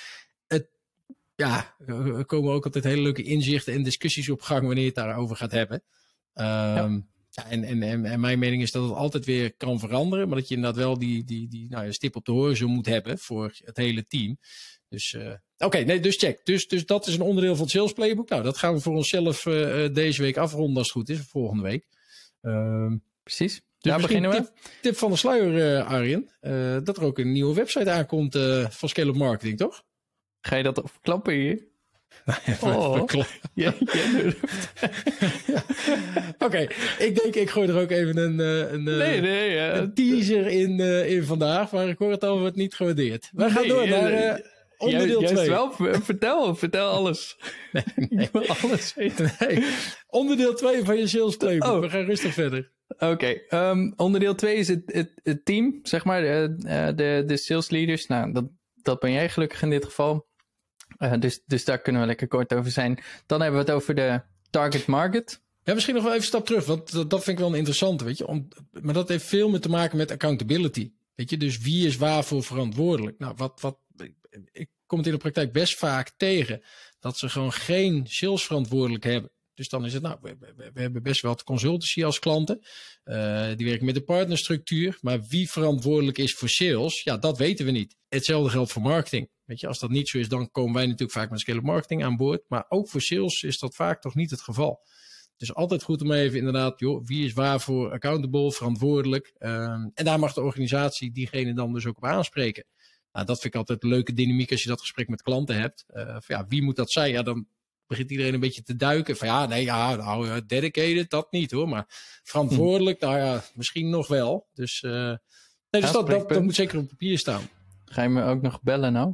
het, 0.48 0.68
ja, 1.36 1.76
er 1.88 2.26
komen 2.26 2.54
ook 2.54 2.66
altijd 2.66 2.84
hele 2.84 3.02
leuke 3.02 3.24
inzichten 3.24 3.74
en 3.74 3.84
discussies 3.84 4.30
op 4.30 4.42
gang 4.42 4.62
wanneer 4.62 4.80
je 4.80 4.86
het 4.86 4.96
daarover 4.96 5.36
gaat 5.36 5.52
hebben. 5.52 5.84
Um, 6.34 6.44
ja. 6.44 7.02
Ja, 7.30 7.50
en, 7.50 7.64
en, 7.64 7.84
en, 7.84 8.06
en, 8.06 8.20
mijn 8.20 8.40
mening 8.40 8.62
is 8.62 8.72
dat 8.72 8.84
het 8.84 8.94
altijd 8.94 9.26
weer 9.26 9.54
kan 9.54 9.80
veranderen, 9.80 10.28
maar 10.28 10.38
dat 10.38 10.48
je 10.48 10.56
inderdaad 10.56 10.84
wel 10.84 10.98
die, 10.98 11.24
die, 11.24 11.48
die 11.48 11.70
nou, 11.70 11.94
stip 11.94 12.16
op 12.16 12.26
de 12.26 12.32
horizon 12.32 12.72
moet 12.72 12.86
hebben 12.86 13.18
voor 13.18 13.54
het 13.64 13.78
hele 13.78 14.08
team. 14.08 14.38
Dus 14.90 15.14
uh, 15.14 15.34
oké, 15.58 15.66
okay, 15.66 15.84
nee, 15.84 16.00
dus 16.00 16.16
check. 16.16 16.46
Dus, 16.46 16.68
dus 16.68 16.86
dat 16.86 17.08
is 17.08 17.14
een 17.14 17.22
onderdeel 17.22 17.56
van 17.56 17.64
het 17.64 17.74
sales 17.74 17.94
playbook. 17.94 18.30
Nou, 18.30 18.44
dat 18.44 18.58
gaan 18.58 18.74
we 18.74 18.80
voor 18.80 18.96
onszelf 18.96 19.46
uh, 19.46 19.88
deze 19.94 20.22
week 20.22 20.38
afronden 20.38 20.78
als 20.78 20.88
het 20.88 20.96
goed 20.96 21.10
is, 21.10 21.20
volgende 21.30 21.64
week. 21.64 21.86
Uh, 22.42 22.92
Precies. 23.24 23.54
Dus 23.54 23.92
Daar 23.92 24.02
beginnen 24.02 24.30
we. 24.30 24.36
Tip, 24.36 24.52
tip 24.82 24.96
van 24.96 25.12
de 25.12 25.18
sluier, 25.18 25.78
uh, 25.78 25.88
Arjen, 25.88 26.30
dat 26.84 26.98
er 26.98 27.04
ook 27.04 27.18
een 27.18 27.32
nieuwe 27.32 27.54
website 27.54 27.90
aankomt 27.90 28.38
van 28.70 28.90
Scale 28.90 29.10
Up 29.10 29.16
Marketing, 29.16 29.58
toch? 29.58 29.84
Ga 30.42 30.56
je 30.56 30.64
dat 30.64 30.82
verklappen 30.84 31.34
hier? 31.34 31.66
Oh, 32.62 33.04
ja, 33.08 33.24
ja. 33.54 33.74
Oké, 36.34 36.46
okay, 36.46 36.70
ik 37.00 37.20
denk 37.22 37.36
ik 37.36 37.50
gooi 37.50 37.68
er 37.70 37.80
ook 37.82 37.92
even 37.92 38.18
een, 38.18 38.40
een, 38.74 38.84
nee, 38.84 39.22
nee, 39.22 39.52
ja. 39.52 39.76
een 39.76 39.94
teaser 39.94 40.48
in, 40.48 40.80
in 41.10 41.24
vandaag, 41.24 41.72
maar 41.72 41.88
ik 41.88 41.98
hoor 41.98 42.12
het 42.12 42.24
al 42.24 42.40
wordt 42.40 42.56
niet 42.56 42.76
gewaardeerd. 42.76 43.30
We 43.34 43.50
gaan 43.50 43.62
nee, 43.62 43.72
door 43.72 43.88
naar 43.88 44.42
onderdeel 44.78 45.22
2. 45.22 45.50
wel, 45.50 45.72
vertel, 46.02 46.56
vertel 46.56 46.90
alles. 46.90 47.38
Nee, 47.72 47.84
nee. 47.96 48.26
Ik 48.26 48.32
wil 48.32 48.48
alles 48.48 48.94
weten. 48.94 49.32
Nee. 49.40 49.66
Onderdeel 50.08 50.54
2 50.54 50.84
van 50.84 50.98
je 50.98 51.08
sales 51.08 51.38
playbook. 51.38 51.72
Oh. 51.72 51.80
We 51.80 51.90
gaan 51.90 52.06
rustig 52.06 52.34
verder. 52.34 52.72
Oké, 52.88 53.06
okay, 53.06 53.46
um, 53.70 53.94
onderdeel 53.96 54.36
2 54.36 54.56
is 54.56 54.68
het, 54.68 54.82
het, 54.86 55.12
het, 55.24 55.46
team, 55.46 55.80
zeg 55.84 56.06
maar, 56.06 56.22
de, 56.22 56.56
de, 56.96 57.24
de 57.26 57.38
sales 57.38 57.70
leaders. 57.70 58.08
Nou, 58.08 58.32
dat, 58.32 58.46
dat 58.76 59.00
ben 59.00 59.12
jij 59.12 59.30
gelukkig 59.30 59.62
in 59.62 59.70
dit 59.70 59.86
geval. 59.86 60.28
Uh, 61.00 61.14
dus, 61.20 61.42
dus 61.46 61.66
daar 61.66 61.82
kunnen 61.82 62.02
we 62.02 62.08
lekker 62.08 62.28
kort 62.28 62.54
over 62.54 62.72
zijn. 62.72 63.00
Dan 63.26 63.42
hebben 63.42 63.60
we 63.60 63.66
het 63.66 63.76
over 63.76 63.96
de 63.96 64.22
target 64.50 64.86
market. 64.86 65.42
Ja, 65.64 65.74
misschien 65.74 65.96
nog 65.96 66.04
wel 66.04 66.14
even 66.14 66.24
een 66.24 66.30
stap 66.32 66.46
terug, 66.46 66.66
want 66.66 66.92
dat, 66.92 67.10
dat 67.10 67.24
vind 67.24 67.38
ik 67.38 67.44
wel 67.44 67.52
een 67.52 67.58
interessante, 67.58 68.04
weet 68.04 68.18
je. 68.18 68.28
Om, 68.28 68.48
maar 68.82 68.94
dat 68.94 69.10
heeft 69.10 69.26
veel 69.26 69.50
meer 69.50 69.60
te 69.60 69.70
maken 69.70 69.98
met 69.98 70.12
accountability. 70.12 70.92
Weet 71.16 71.30
je, 71.30 71.38
dus 71.38 71.58
wie 71.58 71.88
is 71.88 71.98
waarvoor 71.98 72.44
verantwoordelijk? 72.44 73.20
Nou, 73.20 73.34
wat, 73.38 73.62
wat, 73.62 73.80
ik 74.52 74.70
kom 74.86 74.98
het 74.98 75.08
in 75.08 75.14
de 75.14 75.20
praktijk 75.20 75.52
best 75.52 75.78
vaak 75.78 76.12
tegen 76.18 76.62
dat 77.00 77.18
ze 77.18 77.30
gewoon 77.30 77.54
geen 77.54 78.08
salesverantwoordelijk 78.08 79.04
hebben. 79.04 79.32
Dus 79.54 79.70
dan 79.70 79.86
is 79.86 79.94
het, 79.94 80.04
nou, 80.04 80.18
we, 80.22 80.72
hebben 80.74 81.04
best 81.04 81.22
wel 81.22 81.36
consultancy 81.36 82.06
als 82.06 82.20
klanten. 82.20 82.60
Uh, 83.06 83.48
die 83.56 83.66
werken 83.66 83.86
met 83.86 83.96
de 83.96 84.04
partnerstructuur. 84.04 84.98
Maar 85.02 85.22
wie 85.28 85.50
verantwoordelijk 85.50 86.18
is 86.18 86.34
voor 86.34 86.50
sales, 86.50 87.04
ja, 87.04 87.18
dat 87.18 87.38
weten 87.38 87.66
we 87.66 87.72
niet. 87.72 87.96
Hetzelfde 88.10 88.50
geldt 88.50 88.72
voor 88.72 88.82
marketing. 88.82 89.30
Weet 89.46 89.60
je, 89.60 89.68
als 89.68 89.80
dat 89.80 89.90
niet 89.90 90.10
zo 90.10 90.18
is, 90.18 90.30
dan 90.30 90.52
komen 90.52 90.74
wij 90.74 90.86
natuurlijk 90.86 91.12
vaak 91.12 91.30
met 91.30 91.40
scale 91.40 91.62
marketing 91.62 92.04
aan 92.04 92.16
boord. 92.16 92.44
Maar 92.48 92.66
ook 92.70 92.90
voor 92.90 93.02
sales 93.02 93.44
is 93.44 93.60
dat 93.60 93.76
vaak 93.76 94.02
toch 94.02 94.16
niet 94.16 94.30
het 94.30 94.42
geval. 94.42 94.86
Dus 95.38 95.54
altijd 95.54 95.84
goed 95.84 96.02
om 96.02 96.12
even 96.12 96.38
inderdaad, 96.38 96.80
joh, 96.80 97.06
wie 97.06 97.26
is 97.26 97.34
waarvoor 97.34 97.92
accountable, 97.92 98.52
verantwoordelijk. 98.52 99.34
Um, 99.40 99.92
en 99.94 100.06
daar 100.06 100.20
mag 100.20 100.34
de 100.34 100.42
organisatie 100.42 101.12
diegene 101.12 101.54
dan 101.54 101.74
dus 101.74 101.86
ook 101.86 101.98
op 101.98 102.06
aanspreken. 102.06 102.66
Nou, 103.12 103.26
dat 103.26 103.40
vind 103.40 103.54
ik 103.54 103.60
altijd 103.60 103.84
een 103.84 103.90
leuke 103.90 104.14
dynamiek 104.14 104.52
als 104.52 104.64
je 104.64 104.70
dat 104.70 104.80
gesprek 104.80 105.08
met 105.08 105.22
klanten 105.22 105.60
hebt. 105.60 105.86
Uh, 105.94 106.06
van, 106.06 106.36
ja, 106.36 106.46
wie 106.48 106.62
moet 106.62 106.76
dat 106.76 106.92
zijn? 106.92 107.12
Ja, 107.12 107.24
dan 107.24 107.48
begint 107.88 108.12
iedereen 108.12 108.34
een 108.34 108.40
beetje 108.40 108.64
te 108.64 108.76
duiken. 108.76 109.18
Van 109.18 109.28
ja, 109.28 109.46
nee, 109.46 109.64
ja, 109.64 109.96
nou, 109.96 110.46
dedicated, 110.46 111.10
dat 111.10 111.32
niet 111.32 111.52
hoor. 111.52 111.70
Maar 111.70 111.86
verantwoordelijk, 112.24 113.00
hm. 113.00 113.06
nou 113.06 113.18
ja, 113.18 113.44
misschien 113.54 113.90
nog 113.90 114.08
wel. 114.08 114.48
Dus, 114.54 114.82
uh, 114.82 114.92
nee, 114.92 115.18
dus 115.70 115.92
dat, 115.92 116.08
dat, 116.08 116.30
dat, 116.30 116.44
moet 116.44 116.56
zeker 116.56 116.80
op 116.80 116.88
papier 116.88 117.18
staan. 117.20 117.50
Ga 117.86 118.02
je 118.02 118.10
me 118.10 118.24
ook 118.24 118.42
nog 118.42 118.62
bellen 118.62 118.94
nou? 118.94 119.14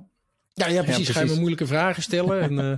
Ja, 0.54 0.68
ja, 0.68 0.82
precies. 0.84 0.86
Ja, 0.86 0.94
precies. 0.94 1.10
Ga 1.10 1.22
je 1.22 1.28
me 1.28 1.36
moeilijke 1.36 1.68
vragen 1.68 2.04
stellen. 2.04 2.42
en, 2.42 2.52
uh... 2.52 2.78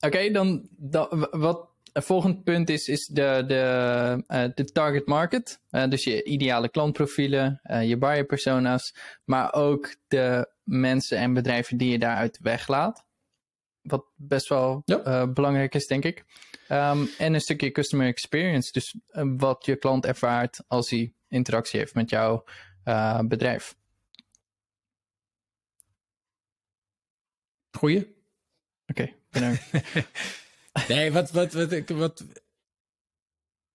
Oké, 0.00 0.06
okay, 0.06 0.30
dan, 0.30 0.68
dan 0.76 1.28
wat 1.30 1.68
het 1.92 2.04
volgende 2.04 2.40
punt 2.42 2.70
is, 2.70 2.88
is 2.88 3.06
de, 3.06 3.44
de, 3.46 4.24
uh, 4.28 4.44
de 4.54 4.64
target 4.64 5.06
market. 5.06 5.60
Uh, 5.70 5.88
dus 5.88 6.04
je 6.04 6.24
ideale 6.24 6.68
klantprofielen, 6.68 7.60
uh, 7.64 7.88
je 7.88 7.98
buyer 7.98 8.24
persona's, 8.24 8.94
maar 9.24 9.54
ook 9.54 9.96
de 10.08 10.52
mensen 10.62 11.18
en 11.18 11.34
bedrijven 11.34 11.76
die 11.76 11.90
je 11.90 11.98
daaruit 11.98 12.38
weglaat. 12.42 13.06
Wat 13.82 14.04
best 14.14 14.48
wel 14.48 14.82
ja. 14.84 15.26
belangrijk 15.26 15.74
is, 15.74 15.86
denk 15.86 16.04
ik. 16.04 16.24
Um, 16.68 17.08
en 17.18 17.34
een 17.34 17.40
stukje 17.40 17.70
customer 17.70 18.06
experience. 18.06 18.72
Dus 18.72 18.96
wat 19.36 19.64
je 19.64 19.76
klant 19.76 20.06
ervaart 20.06 20.64
als 20.66 20.90
hij 20.90 21.12
interactie 21.28 21.78
heeft 21.78 21.94
met 21.94 22.10
jouw 22.10 22.44
bedrijf. 23.24 23.76
Goeie. 27.70 28.16
Oké, 28.86 29.02
okay, 29.02 29.16
bedankt. 29.30 29.70
nee, 30.88 31.12
wat, 31.12 31.30
wat, 31.30 31.52
wat, 31.52 31.88
wat, 31.88 32.24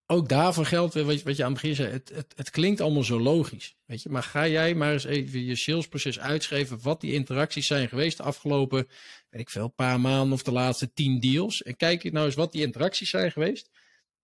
ook 0.06 0.28
daarvoor 0.28 0.66
geldt, 0.66 0.94
wat 0.94 1.18
je, 1.18 1.24
wat 1.24 1.36
je 1.36 1.44
aan 1.44 1.52
het 1.52 1.60
begin 1.60 1.76
zei, 1.76 1.92
het, 1.92 2.08
het, 2.14 2.32
het 2.36 2.50
klinkt 2.50 2.80
allemaal 2.80 3.02
zo 3.02 3.20
logisch. 3.20 3.76
Weet 3.84 4.02
je? 4.02 4.08
Maar 4.08 4.22
ga 4.22 4.48
jij 4.48 4.74
maar 4.74 4.92
eens 4.92 5.04
even 5.04 5.44
je 5.44 5.56
salesproces 5.56 6.20
uitschrijven, 6.20 6.82
wat 6.82 7.00
die 7.00 7.12
interacties 7.12 7.66
zijn 7.66 7.88
geweest 7.88 8.16
de 8.16 8.22
afgelopen, 8.22 8.88
weet 9.30 9.40
ik 9.40 9.50
veel, 9.50 9.68
paar 9.68 10.00
maanden 10.00 10.32
of 10.32 10.42
de 10.42 10.52
laatste 10.52 10.92
tien 10.92 11.20
deals. 11.20 11.62
En 11.62 11.76
kijk 11.76 12.12
nou 12.12 12.26
eens 12.26 12.34
wat 12.34 12.52
die 12.52 12.62
interacties 12.62 13.10
zijn 13.10 13.32
geweest. 13.32 13.70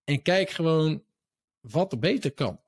En 0.03 0.21
kijk 0.21 0.49
gewoon 0.49 1.03
wat 1.59 1.91
er 1.91 1.99
beter 1.99 2.31
kan. 2.31 2.59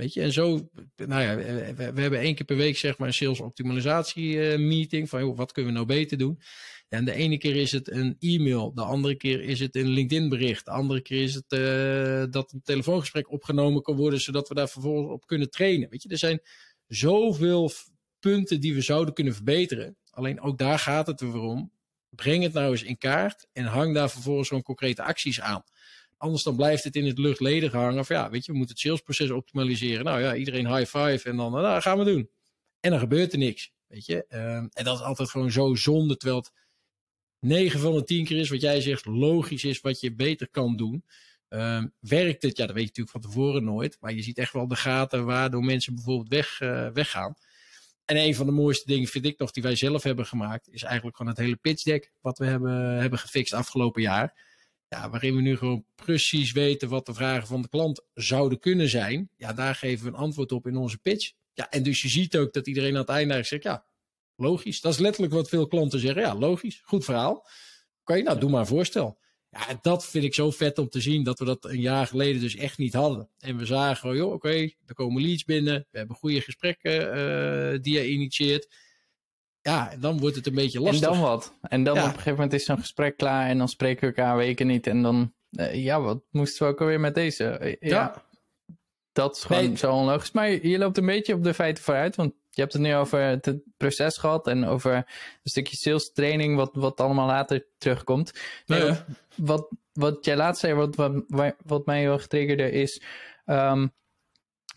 Weet 0.00 0.12
je, 0.12 0.20
en 0.20 0.32
zo, 0.32 0.68
nou 0.96 1.22
ja, 1.22 1.36
we, 1.74 2.00
hebben 2.00 2.18
één 2.18 2.34
keer 2.34 2.46
per 2.46 2.56
week 2.56 2.76
zeg 2.76 2.98
maar 2.98 3.08
een 3.08 3.14
sales 3.14 3.40
optimalisatie 3.40 4.34
uh, 4.34 4.58
meeting 4.58 5.08
van 5.08 5.34
wat 5.34 5.52
kunnen 5.52 5.72
we 5.72 5.76
nou 5.76 5.88
beter 5.90 6.18
doen. 6.18 6.40
En 6.88 7.04
de 7.04 7.12
ene 7.12 7.38
keer 7.38 7.56
is 7.56 7.72
het 7.72 7.90
een 7.90 8.16
e-mail, 8.18 8.74
de 8.74 8.82
andere 8.82 9.16
keer 9.16 9.40
is 9.40 9.60
het 9.60 9.76
een 9.76 9.88
LinkedIn 9.88 10.28
bericht, 10.28 10.64
de 10.64 10.70
andere 10.70 11.00
keer 11.00 11.22
is 11.22 11.34
het 11.34 11.52
uh, 11.52 12.24
dat 12.30 12.52
een 12.52 12.62
telefoongesprek 12.62 13.30
opgenomen 13.30 13.82
kan 13.82 13.96
worden, 13.96 14.20
zodat 14.20 14.48
we 14.48 14.54
daar 14.54 14.68
vervolgens 14.68 15.12
op 15.12 15.26
kunnen 15.26 15.50
trainen. 15.50 15.90
Weet 15.90 16.02
je, 16.02 16.08
er 16.08 16.18
zijn 16.18 16.40
zoveel 16.86 17.70
punten 18.18 18.60
die 18.60 18.74
we 18.74 18.80
zouden 18.80 19.14
kunnen 19.14 19.34
verbeteren. 19.34 19.96
Alleen 20.10 20.40
ook 20.40 20.58
daar 20.58 20.78
gaat 20.78 21.06
het 21.06 21.20
er 21.20 21.32
weer 21.32 21.42
om. 21.42 21.72
Breng 22.10 22.42
het 22.42 22.52
nou 22.52 22.70
eens 22.70 22.82
in 22.82 22.98
kaart 22.98 23.46
en 23.52 23.64
hang 23.64 23.94
daar 23.94 24.10
vervolgens 24.10 24.48
gewoon 24.48 24.62
concrete 24.62 25.02
acties 25.02 25.40
aan. 25.40 25.64
Anders 26.20 26.42
dan 26.42 26.56
blijft 26.56 26.84
het 26.84 26.96
in 26.96 27.06
het 27.06 27.18
luchtledige 27.18 27.76
hangen. 27.76 28.04
Van 28.04 28.16
ja, 28.16 28.30
weet 28.30 28.44
je, 28.44 28.52
we 28.52 28.58
moeten 28.58 28.74
het 28.74 28.84
salesproces 28.84 29.30
optimaliseren. 29.30 30.04
Nou 30.04 30.20
ja, 30.20 30.34
iedereen 30.34 30.76
high 30.76 30.96
five 30.96 31.28
en 31.28 31.36
dan 31.36 31.52
nou, 31.52 31.80
gaan 31.80 31.98
we 31.98 32.04
doen. 32.04 32.30
En 32.80 32.90
dan 32.90 32.98
gebeurt 32.98 33.32
er 33.32 33.38
niks. 33.38 33.72
Weet 33.86 34.06
je, 34.06 34.24
um, 34.28 34.68
en 34.72 34.84
dat 34.84 34.98
is 34.98 35.04
altijd 35.04 35.30
gewoon 35.30 35.50
zo 35.50 35.74
zonde. 35.74 36.16
Terwijl 36.16 36.40
het 36.40 36.52
9 37.40 37.80
van 37.80 37.94
de 37.94 38.04
10 38.04 38.24
keer 38.24 38.38
is 38.38 38.48
wat 38.48 38.60
jij 38.60 38.80
zegt, 38.80 39.06
logisch 39.06 39.64
is 39.64 39.80
wat 39.80 40.00
je 40.00 40.14
beter 40.14 40.48
kan 40.50 40.76
doen. 40.76 41.04
Um, 41.48 41.92
werkt 42.00 42.42
het? 42.42 42.56
Ja, 42.56 42.66
dat 42.66 42.74
weet 42.74 42.94
je 42.94 43.00
natuurlijk 43.02 43.24
van 43.24 43.30
tevoren 43.30 43.64
nooit. 43.64 43.96
Maar 44.00 44.12
je 44.12 44.22
ziet 44.22 44.38
echt 44.38 44.52
wel 44.52 44.68
de 44.68 44.76
gaten 44.76 45.24
waardoor 45.24 45.64
mensen 45.64 45.94
bijvoorbeeld 45.94 46.28
weg, 46.28 46.60
uh, 46.60 46.88
weggaan. 46.88 47.34
En 48.04 48.16
een 48.16 48.34
van 48.34 48.46
de 48.46 48.52
mooiste 48.52 48.86
dingen 48.86 49.08
vind 49.08 49.24
ik 49.24 49.38
nog 49.38 49.50
die 49.50 49.62
wij 49.62 49.76
zelf 49.76 50.02
hebben 50.02 50.26
gemaakt, 50.26 50.68
is 50.68 50.82
eigenlijk 50.82 51.16
gewoon 51.16 51.32
het 51.32 51.40
hele 51.40 51.56
pitch 51.56 51.82
deck 51.82 52.12
wat 52.20 52.38
we 52.38 52.44
hebben, 52.44 53.00
hebben 53.00 53.18
gefixt 53.18 53.52
afgelopen 53.52 54.02
jaar. 54.02 54.49
Ja, 54.96 55.10
waarin 55.10 55.34
we 55.34 55.40
nu 55.40 55.56
gewoon 55.56 55.84
precies 55.94 56.52
weten 56.52 56.88
wat 56.88 57.06
de 57.06 57.14
vragen 57.14 57.46
van 57.46 57.62
de 57.62 57.68
klant 57.68 58.04
zouden 58.14 58.58
kunnen 58.58 58.88
zijn. 58.88 59.30
Ja, 59.36 59.52
daar 59.52 59.74
geven 59.74 60.04
we 60.04 60.10
een 60.10 60.18
antwoord 60.18 60.52
op 60.52 60.66
in 60.66 60.76
onze 60.76 60.98
pitch. 60.98 61.32
Ja, 61.52 61.70
en 61.70 61.82
dus 61.82 62.02
je 62.02 62.08
ziet 62.08 62.36
ook 62.36 62.52
dat 62.52 62.66
iedereen 62.66 62.94
aan 62.94 63.00
het 63.00 63.08
einde 63.08 63.34
eigenlijk 63.34 63.64
zegt, 63.64 63.76
ja, 63.76 63.84
logisch. 64.36 64.80
Dat 64.80 64.92
is 64.92 64.98
letterlijk 64.98 65.32
wat 65.32 65.48
veel 65.48 65.66
klanten 65.66 66.00
zeggen. 66.00 66.22
Ja, 66.22 66.34
logisch. 66.34 66.80
Goed 66.84 67.04
verhaal. 67.04 67.46
Kan 68.04 68.16
je, 68.16 68.22
nou, 68.22 68.40
doe 68.40 68.50
maar 68.50 68.60
een 68.60 68.66
voorstel. 68.66 69.18
Ja, 69.50 69.78
dat 69.82 70.06
vind 70.06 70.24
ik 70.24 70.34
zo 70.34 70.50
vet 70.50 70.78
om 70.78 70.88
te 70.88 71.00
zien 71.00 71.24
dat 71.24 71.38
we 71.38 71.44
dat 71.44 71.64
een 71.64 71.80
jaar 71.80 72.06
geleden 72.06 72.40
dus 72.40 72.56
echt 72.56 72.78
niet 72.78 72.92
hadden. 72.92 73.28
En 73.38 73.56
we 73.56 73.66
zagen, 73.66 74.16
joh, 74.16 74.26
oké, 74.26 74.34
okay, 74.34 74.76
er 74.86 74.94
komen 74.94 75.22
leads 75.22 75.44
binnen. 75.44 75.86
We 75.90 75.98
hebben 75.98 76.16
goede 76.16 76.40
gesprekken 76.40 76.92
uh, 76.92 77.78
die 77.82 77.94
je 77.94 78.08
initieert. 78.08 78.68
Ja, 79.62 79.90
en 79.90 80.00
dan 80.00 80.18
wordt 80.18 80.36
het 80.36 80.46
een 80.46 80.54
beetje 80.54 80.80
lastig. 80.80 81.08
En 81.08 81.12
dan 81.12 81.22
wat? 81.22 81.54
En 81.62 81.84
dan 81.84 81.94
ja. 81.94 82.00
op 82.00 82.06
een 82.06 82.12
gegeven 82.12 82.32
moment 82.32 82.52
is 82.52 82.64
zo'n 82.64 82.78
gesprek 82.78 83.16
klaar 83.16 83.48
en 83.48 83.58
dan 83.58 83.68
spreken 83.68 84.00
we 84.00 84.14
elkaar 84.14 84.36
weken 84.36 84.66
niet. 84.66 84.86
En 84.86 85.02
dan, 85.02 85.32
uh, 85.50 85.74
ja, 85.74 86.00
wat 86.00 86.22
moesten 86.30 86.66
we 86.66 86.72
ook 86.72 86.80
alweer 86.80 87.00
met 87.00 87.14
deze? 87.14 87.58
Uh, 87.60 87.90
ja. 87.90 87.96
ja. 87.96 88.24
Dat 89.12 89.36
is 89.36 89.44
gewoon 89.44 89.64
nee. 89.64 89.76
zo 89.76 89.92
onlogisch. 89.92 90.32
Maar 90.32 90.50
je, 90.50 90.68
je 90.68 90.78
loopt 90.78 90.98
een 90.98 91.06
beetje 91.06 91.34
op 91.34 91.44
de 91.44 91.54
feiten 91.54 91.84
vooruit, 91.84 92.16
want 92.16 92.32
je 92.50 92.60
hebt 92.60 92.72
het 92.72 92.82
nu 92.82 92.94
over 92.94 93.20
het 93.20 93.56
proces 93.76 94.16
gehad 94.16 94.46
en 94.46 94.64
over 94.64 94.94
een 94.94 95.04
stukje 95.42 95.76
sales 95.76 96.12
training, 96.12 96.56
wat, 96.56 96.70
wat 96.72 97.00
allemaal 97.00 97.26
later 97.26 97.66
terugkomt. 97.78 98.32
Nee, 98.66 98.84
ja. 98.84 99.04
wat, 99.36 99.68
wat 99.92 100.24
jij 100.24 100.36
laatst 100.36 100.60
zei, 100.60 100.74
wat, 100.74 100.96
wat, 100.96 101.24
wat 101.64 101.86
mij 101.86 102.00
heel 102.00 102.12
erg 102.12 102.26
triggerde, 102.26 102.70
is 102.70 103.02
um, 103.46 103.92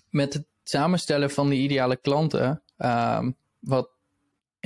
met 0.09 0.33
het 0.33 0.45
samenstellen 0.63 1.29
van 1.31 1.49
die 1.49 1.61
ideale 1.61 1.95
klanten. 1.95 2.63
Um, 2.77 3.35
wat 3.59 3.89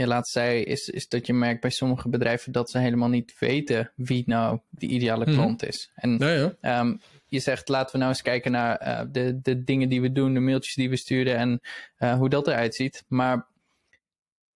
laatst 0.05 0.33
zei, 0.33 0.61
is, 0.61 0.89
is 0.89 1.07
dat 1.07 1.25
je 1.25 1.33
merkt 1.33 1.61
bij 1.61 1.69
sommige 1.69 2.09
bedrijven 2.09 2.51
dat 2.51 2.69
ze 2.69 2.77
helemaal 2.77 3.09
niet 3.09 3.39
weten 3.39 3.91
wie 3.95 4.23
nou 4.25 4.59
de 4.69 4.87
ideale 4.87 5.25
klant 5.25 5.61
mm. 5.61 5.67
is. 5.67 5.91
En 5.95 6.17
ja, 6.17 6.55
ja. 6.61 6.79
Um, 6.79 6.99
je 7.27 7.39
zegt, 7.39 7.67
laten 7.67 7.91
we 7.91 7.97
nou 7.97 8.09
eens 8.09 8.21
kijken 8.21 8.51
naar 8.51 8.87
uh, 8.87 9.01
de, 9.11 9.41
de 9.41 9.63
dingen 9.63 9.89
die 9.89 10.01
we 10.01 10.11
doen, 10.11 10.33
de 10.33 10.39
mailtjes 10.39 10.75
die 10.75 10.89
we 10.89 10.97
sturen 10.97 11.37
en 11.37 11.61
uh, 11.99 12.13
hoe 12.13 12.29
dat 12.29 12.47
eruit 12.47 12.75
ziet. 12.75 13.03
Maar 13.07 13.47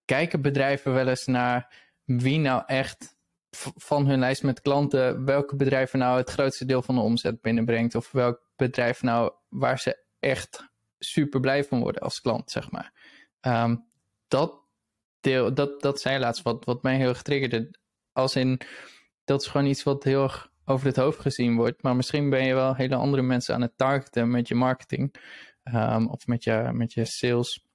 kijken 0.04 0.42
bedrijven 0.42 0.92
wel 0.92 1.08
eens 1.08 1.26
naar 1.26 1.74
wie 2.04 2.38
nou 2.38 2.62
echt 2.66 3.16
van 3.76 4.06
hun 4.06 4.18
lijst 4.18 4.42
met 4.42 4.60
klanten, 4.60 5.24
welke 5.24 5.56
bedrijven 5.56 5.98
nou 5.98 6.18
het 6.18 6.30
grootste 6.30 6.64
deel 6.64 6.82
van 6.82 6.94
de 6.94 7.00
omzet 7.00 7.40
binnenbrengt, 7.40 7.94
of 7.94 8.12
welk 8.12 8.40
bedrijf 8.56 9.02
nou 9.02 9.32
waar 9.48 9.78
ze 9.78 10.04
echt 10.18 10.70
super 10.98 11.40
blij 11.40 11.64
van 11.64 11.80
worden 11.80 12.02
als 12.02 12.20
klant, 12.20 12.50
zeg 12.50 12.70
maar. 12.70 12.92
Um, 13.40 13.84
dat 14.28 14.61
dat, 15.54 15.80
dat 15.80 16.00
zei 16.00 16.18
laatst 16.18 16.42
wat, 16.42 16.64
wat 16.64 16.82
mij 16.82 16.96
heel 16.96 17.08
erg 17.08 17.22
triggerde. 17.22 17.70
Als 18.12 18.36
in, 18.36 18.60
dat 19.24 19.40
is 19.40 19.46
gewoon 19.46 19.66
iets 19.66 19.82
wat 19.82 20.04
heel 20.04 20.22
erg 20.22 20.52
over 20.64 20.86
het 20.86 20.96
hoofd 20.96 21.20
gezien 21.20 21.56
wordt. 21.56 21.82
Maar 21.82 21.96
misschien 21.96 22.30
ben 22.30 22.44
je 22.44 22.54
wel 22.54 22.74
hele 22.74 22.94
andere 22.94 23.22
mensen 23.22 23.54
aan 23.54 23.60
het 23.60 23.76
targeten 23.76 24.30
met 24.30 24.48
je 24.48 24.54
marketing. 24.54 25.14
Um, 25.64 26.08
of 26.08 26.26
met 26.26 26.44
je, 26.44 26.68
met 26.72 26.92
je 26.92 27.04
sales. 27.04 27.66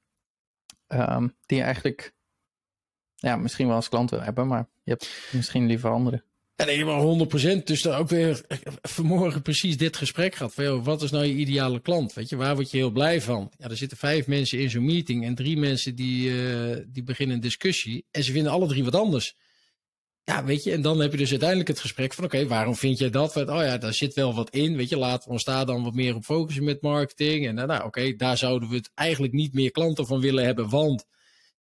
Um, 0.87 1.35
die 1.45 1.57
je 1.57 1.63
eigenlijk 1.63 2.13
ja, 3.15 3.35
misschien 3.35 3.67
wel 3.67 3.75
als 3.75 3.89
klant 3.89 4.09
wil 4.09 4.21
hebben. 4.21 4.47
Maar 4.47 4.69
je 4.83 4.91
hebt 4.91 5.29
misschien 5.31 5.65
liever 5.65 5.89
andere. 5.89 6.23
En 6.57 6.67
helemaal 6.67 7.27
100%. 7.59 7.63
Dus 7.63 7.81
dan 7.81 7.95
ook 7.95 8.09
weer 8.09 8.41
vanmorgen 8.81 9.41
precies 9.41 9.77
dit 9.77 9.97
gesprek 9.97 10.35
gehad. 10.35 10.53
Van, 10.53 10.83
wat 10.83 11.01
is 11.01 11.11
nou 11.11 11.25
je 11.25 11.33
ideale 11.33 11.79
klant? 11.79 12.13
Weet 12.13 12.29
je, 12.29 12.35
waar 12.35 12.55
word 12.55 12.71
je 12.71 12.77
heel 12.77 12.91
blij 12.91 13.21
van? 13.21 13.51
Ja, 13.57 13.69
er 13.69 13.77
zitten 13.77 13.97
vijf 13.97 14.27
mensen 14.27 14.59
in 14.59 14.69
zo'n 14.69 14.85
meeting 14.85 15.25
en 15.25 15.35
drie 15.35 15.57
mensen 15.57 15.95
die, 15.95 16.29
uh, 16.29 16.77
die 16.87 17.03
beginnen 17.03 17.35
een 17.35 17.41
discussie. 17.41 18.05
En 18.11 18.23
ze 18.23 18.31
vinden 18.31 18.51
alle 18.51 18.67
drie 18.67 18.83
wat 18.83 18.95
anders. 18.95 19.35
Ja, 20.23 20.43
weet 20.43 20.63
je, 20.63 20.71
en 20.71 20.81
dan 20.81 20.99
heb 20.99 21.11
je 21.11 21.17
dus 21.17 21.29
uiteindelijk 21.29 21.69
het 21.69 21.79
gesprek 21.79 22.13
van, 22.13 22.23
oké, 22.23 22.47
waarom 22.47 22.75
vind 22.75 22.97
je 22.97 23.09
dat? 23.09 23.35
Oh 23.35 23.45
ja, 23.45 23.77
daar 23.77 23.93
zit 23.93 24.13
wel 24.13 24.33
wat 24.33 24.49
in, 24.49 24.75
weet 24.75 24.89
je, 24.89 24.97
laten 24.97 25.27
we 25.27 25.33
ons 25.33 25.43
daar 25.43 25.65
dan 25.65 25.83
wat 25.83 25.93
meer 25.93 26.15
op 26.15 26.23
focussen 26.23 26.63
met 26.63 26.81
marketing. 26.81 27.47
En 27.47 27.55
nou, 27.55 27.71
oké, 27.71 27.85
okay, 27.85 28.15
daar 28.15 28.37
zouden 28.37 28.69
we 28.69 28.75
het 28.75 28.91
eigenlijk 28.93 29.33
niet 29.33 29.53
meer 29.53 29.71
klanten 29.71 30.07
van 30.07 30.19
willen 30.19 30.45
hebben, 30.45 30.69
want 30.69 31.05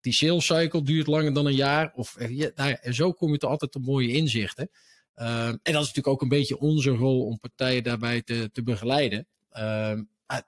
die 0.04 0.12
sales 0.12 0.46
cycle 0.46 0.82
duurt 0.82 1.06
langer 1.06 1.34
dan 1.34 1.46
een 1.46 1.54
jaar. 1.54 1.92
Of, 1.94 2.16
ja, 2.28 2.50
nou 2.54 2.76
ja, 2.82 2.92
zo 2.92 3.12
kom 3.12 3.32
je 3.32 3.38
tot 3.38 3.50
altijd 3.50 3.72
tot 3.72 3.86
mooie 3.86 4.12
inzichten. 4.12 4.70
Uh, 5.16 5.46
en 5.48 5.58
dat 5.62 5.72
is 5.72 5.72
natuurlijk 5.74 6.06
ook 6.06 6.22
een 6.22 6.28
beetje 6.28 6.58
onze 6.58 6.90
rol 6.90 7.24
om 7.24 7.38
partijen 7.40 7.82
daarbij 7.82 8.22
te, 8.22 8.50
te 8.52 8.62
begeleiden. 8.62 9.26
Uh, 9.52 9.98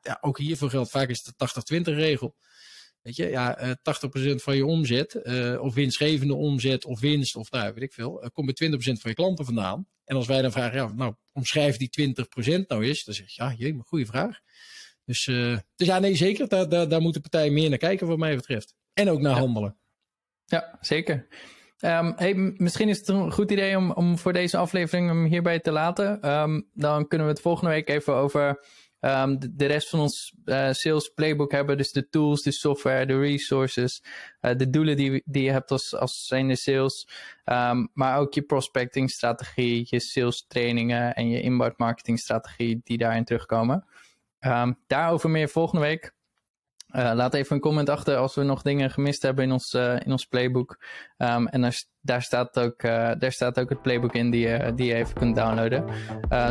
ja, 0.02 0.18
ook 0.20 0.38
hiervoor 0.38 0.70
geldt 0.70 0.90
vaak 0.90 1.08
is 1.08 1.22
de 1.22 1.32
80-20 1.80 1.82
regel. 1.82 2.36
Weet 3.02 3.16
je, 3.16 3.26
ja, 3.26 3.62
uh, 3.62 3.70
80% 3.70 4.34
van 4.34 4.56
je 4.56 4.66
omzet, 4.66 5.20
uh, 5.22 5.60
of 5.60 5.74
winstgevende 5.74 6.34
omzet, 6.34 6.84
of 6.84 7.00
winst, 7.00 7.36
of 7.36 7.50
nou, 7.50 7.74
weet 7.74 7.82
ik 7.82 7.92
veel, 7.92 8.30
komt 8.32 8.58
bij 8.58 8.68
20% 8.68 8.78
van 8.78 9.10
je 9.10 9.14
klanten 9.14 9.44
vandaan. 9.44 9.88
En 10.04 10.16
als 10.16 10.26
wij 10.26 10.42
dan 10.42 10.52
vragen, 10.52 10.76
ja, 10.76 10.92
nou, 10.92 11.14
omschrijf 11.32 11.76
die 11.76 12.14
20% 12.60 12.66
nou 12.66 12.84
eens, 12.84 13.04
dan 13.04 13.14
zeg 13.14 13.34
je, 13.34 13.42
ja, 13.42 13.54
jee, 13.58 13.78
goede 13.84 14.06
vraag. 14.06 14.38
Dus, 15.04 15.24
dus 15.74 15.86
ja, 15.86 15.98
nee, 15.98 16.14
zeker, 16.16 16.48
daar, 16.48 16.68
daar, 16.68 16.88
daar 16.88 17.00
moeten 17.00 17.20
partijen 17.20 17.52
meer 17.52 17.68
naar 17.68 17.78
kijken, 17.78 18.06
wat 18.06 18.18
mij 18.18 18.36
betreft. 18.36 18.74
En 18.96 19.10
ook 19.10 19.20
naar 19.20 19.34
ja. 19.34 19.38
handelen. 19.38 19.76
Ja, 20.44 20.78
zeker. 20.80 21.26
Um, 21.80 22.12
hey, 22.16 22.34
misschien 22.56 22.88
is 22.88 22.98
het 22.98 23.08
een 23.08 23.32
goed 23.32 23.50
idee 23.50 23.76
om, 23.76 23.90
om 23.90 24.18
voor 24.18 24.32
deze 24.32 24.56
aflevering 24.56 25.08
hem 25.08 25.24
hierbij 25.24 25.60
te 25.60 25.70
laten. 25.70 26.30
Um, 26.30 26.70
dan 26.72 27.08
kunnen 27.08 27.26
we 27.26 27.32
het 27.32 27.42
volgende 27.42 27.70
week 27.70 27.88
even 27.88 28.14
over 28.14 28.64
um, 29.00 29.38
de, 29.38 29.54
de, 29.54 29.66
rest 29.66 29.88
van 29.88 30.00
ons 30.00 30.34
uh, 30.44 30.72
sales 30.72 31.08
playbook 31.08 31.52
hebben. 31.52 31.76
Dus 31.76 31.92
de 31.92 32.08
tools, 32.08 32.42
de 32.42 32.50
software, 32.50 33.06
de 33.06 33.18
resources, 33.18 34.02
uh, 34.40 34.56
de 34.56 34.70
doelen 34.70 34.96
die, 34.96 35.22
die 35.24 35.42
je 35.42 35.50
hebt 35.50 35.70
als, 35.70 35.94
als 35.94 36.26
zijn 36.26 36.48
de 36.48 36.56
sales. 36.56 37.08
maar 37.92 38.18
ook 38.18 38.34
je 38.34 38.42
prospecting 38.42 39.10
strategie, 39.10 39.86
je 39.90 40.00
sales 40.00 40.46
trainingen 40.48 41.14
en 41.14 41.28
je 41.28 41.40
inbound 41.40 41.78
marketing 41.78 42.18
strategie 42.18 42.80
die 42.84 42.98
daarin 42.98 43.24
terugkomen. 43.24 43.86
daarover 44.86 45.30
meer 45.30 45.48
volgende 45.48 45.84
week. 45.84 46.14
Uh, 46.94 47.12
laat 47.14 47.34
even 47.34 47.56
een 47.56 47.62
comment 47.62 47.88
achter 47.88 48.16
als 48.16 48.34
we 48.34 48.42
nog 48.42 48.62
dingen 48.62 48.90
gemist 48.90 49.22
hebben 49.22 49.44
in 49.44 49.52
ons, 49.52 49.74
uh, 49.74 49.94
in 50.04 50.12
ons 50.12 50.24
playbook. 50.24 50.78
Um, 51.18 51.46
en 51.46 51.60
daar, 51.60 51.82
daar, 52.00 52.22
staat 52.22 52.58
ook, 52.58 52.82
uh, 52.82 53.10
daar 53.18 53.32
staat 53.32 53.58
ook 53.58 53.68
het 53.68 53.82
playbook 53.82 54.14
in 54.14 54.30
die, 54.30 54.74
die 54.74 54.86
je 54.86 54.94
even 54.94 55.14
kunt 55.14 55.36
downloaden. 55.36 55.84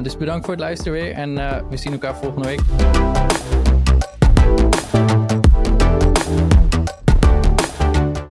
dus 0.03 0.17
bedankt 0.17 0.45
voor 0.45 0.53
het 0.53 0.63
luisteren 0.63 0.93
weer 0.93 1.11
en 1.11 1.35
we 1.69 1.77
zien 1.77 1.91
elkaar 1.91 2.15
volgende 2.15 2.47
week. 2.47 3.64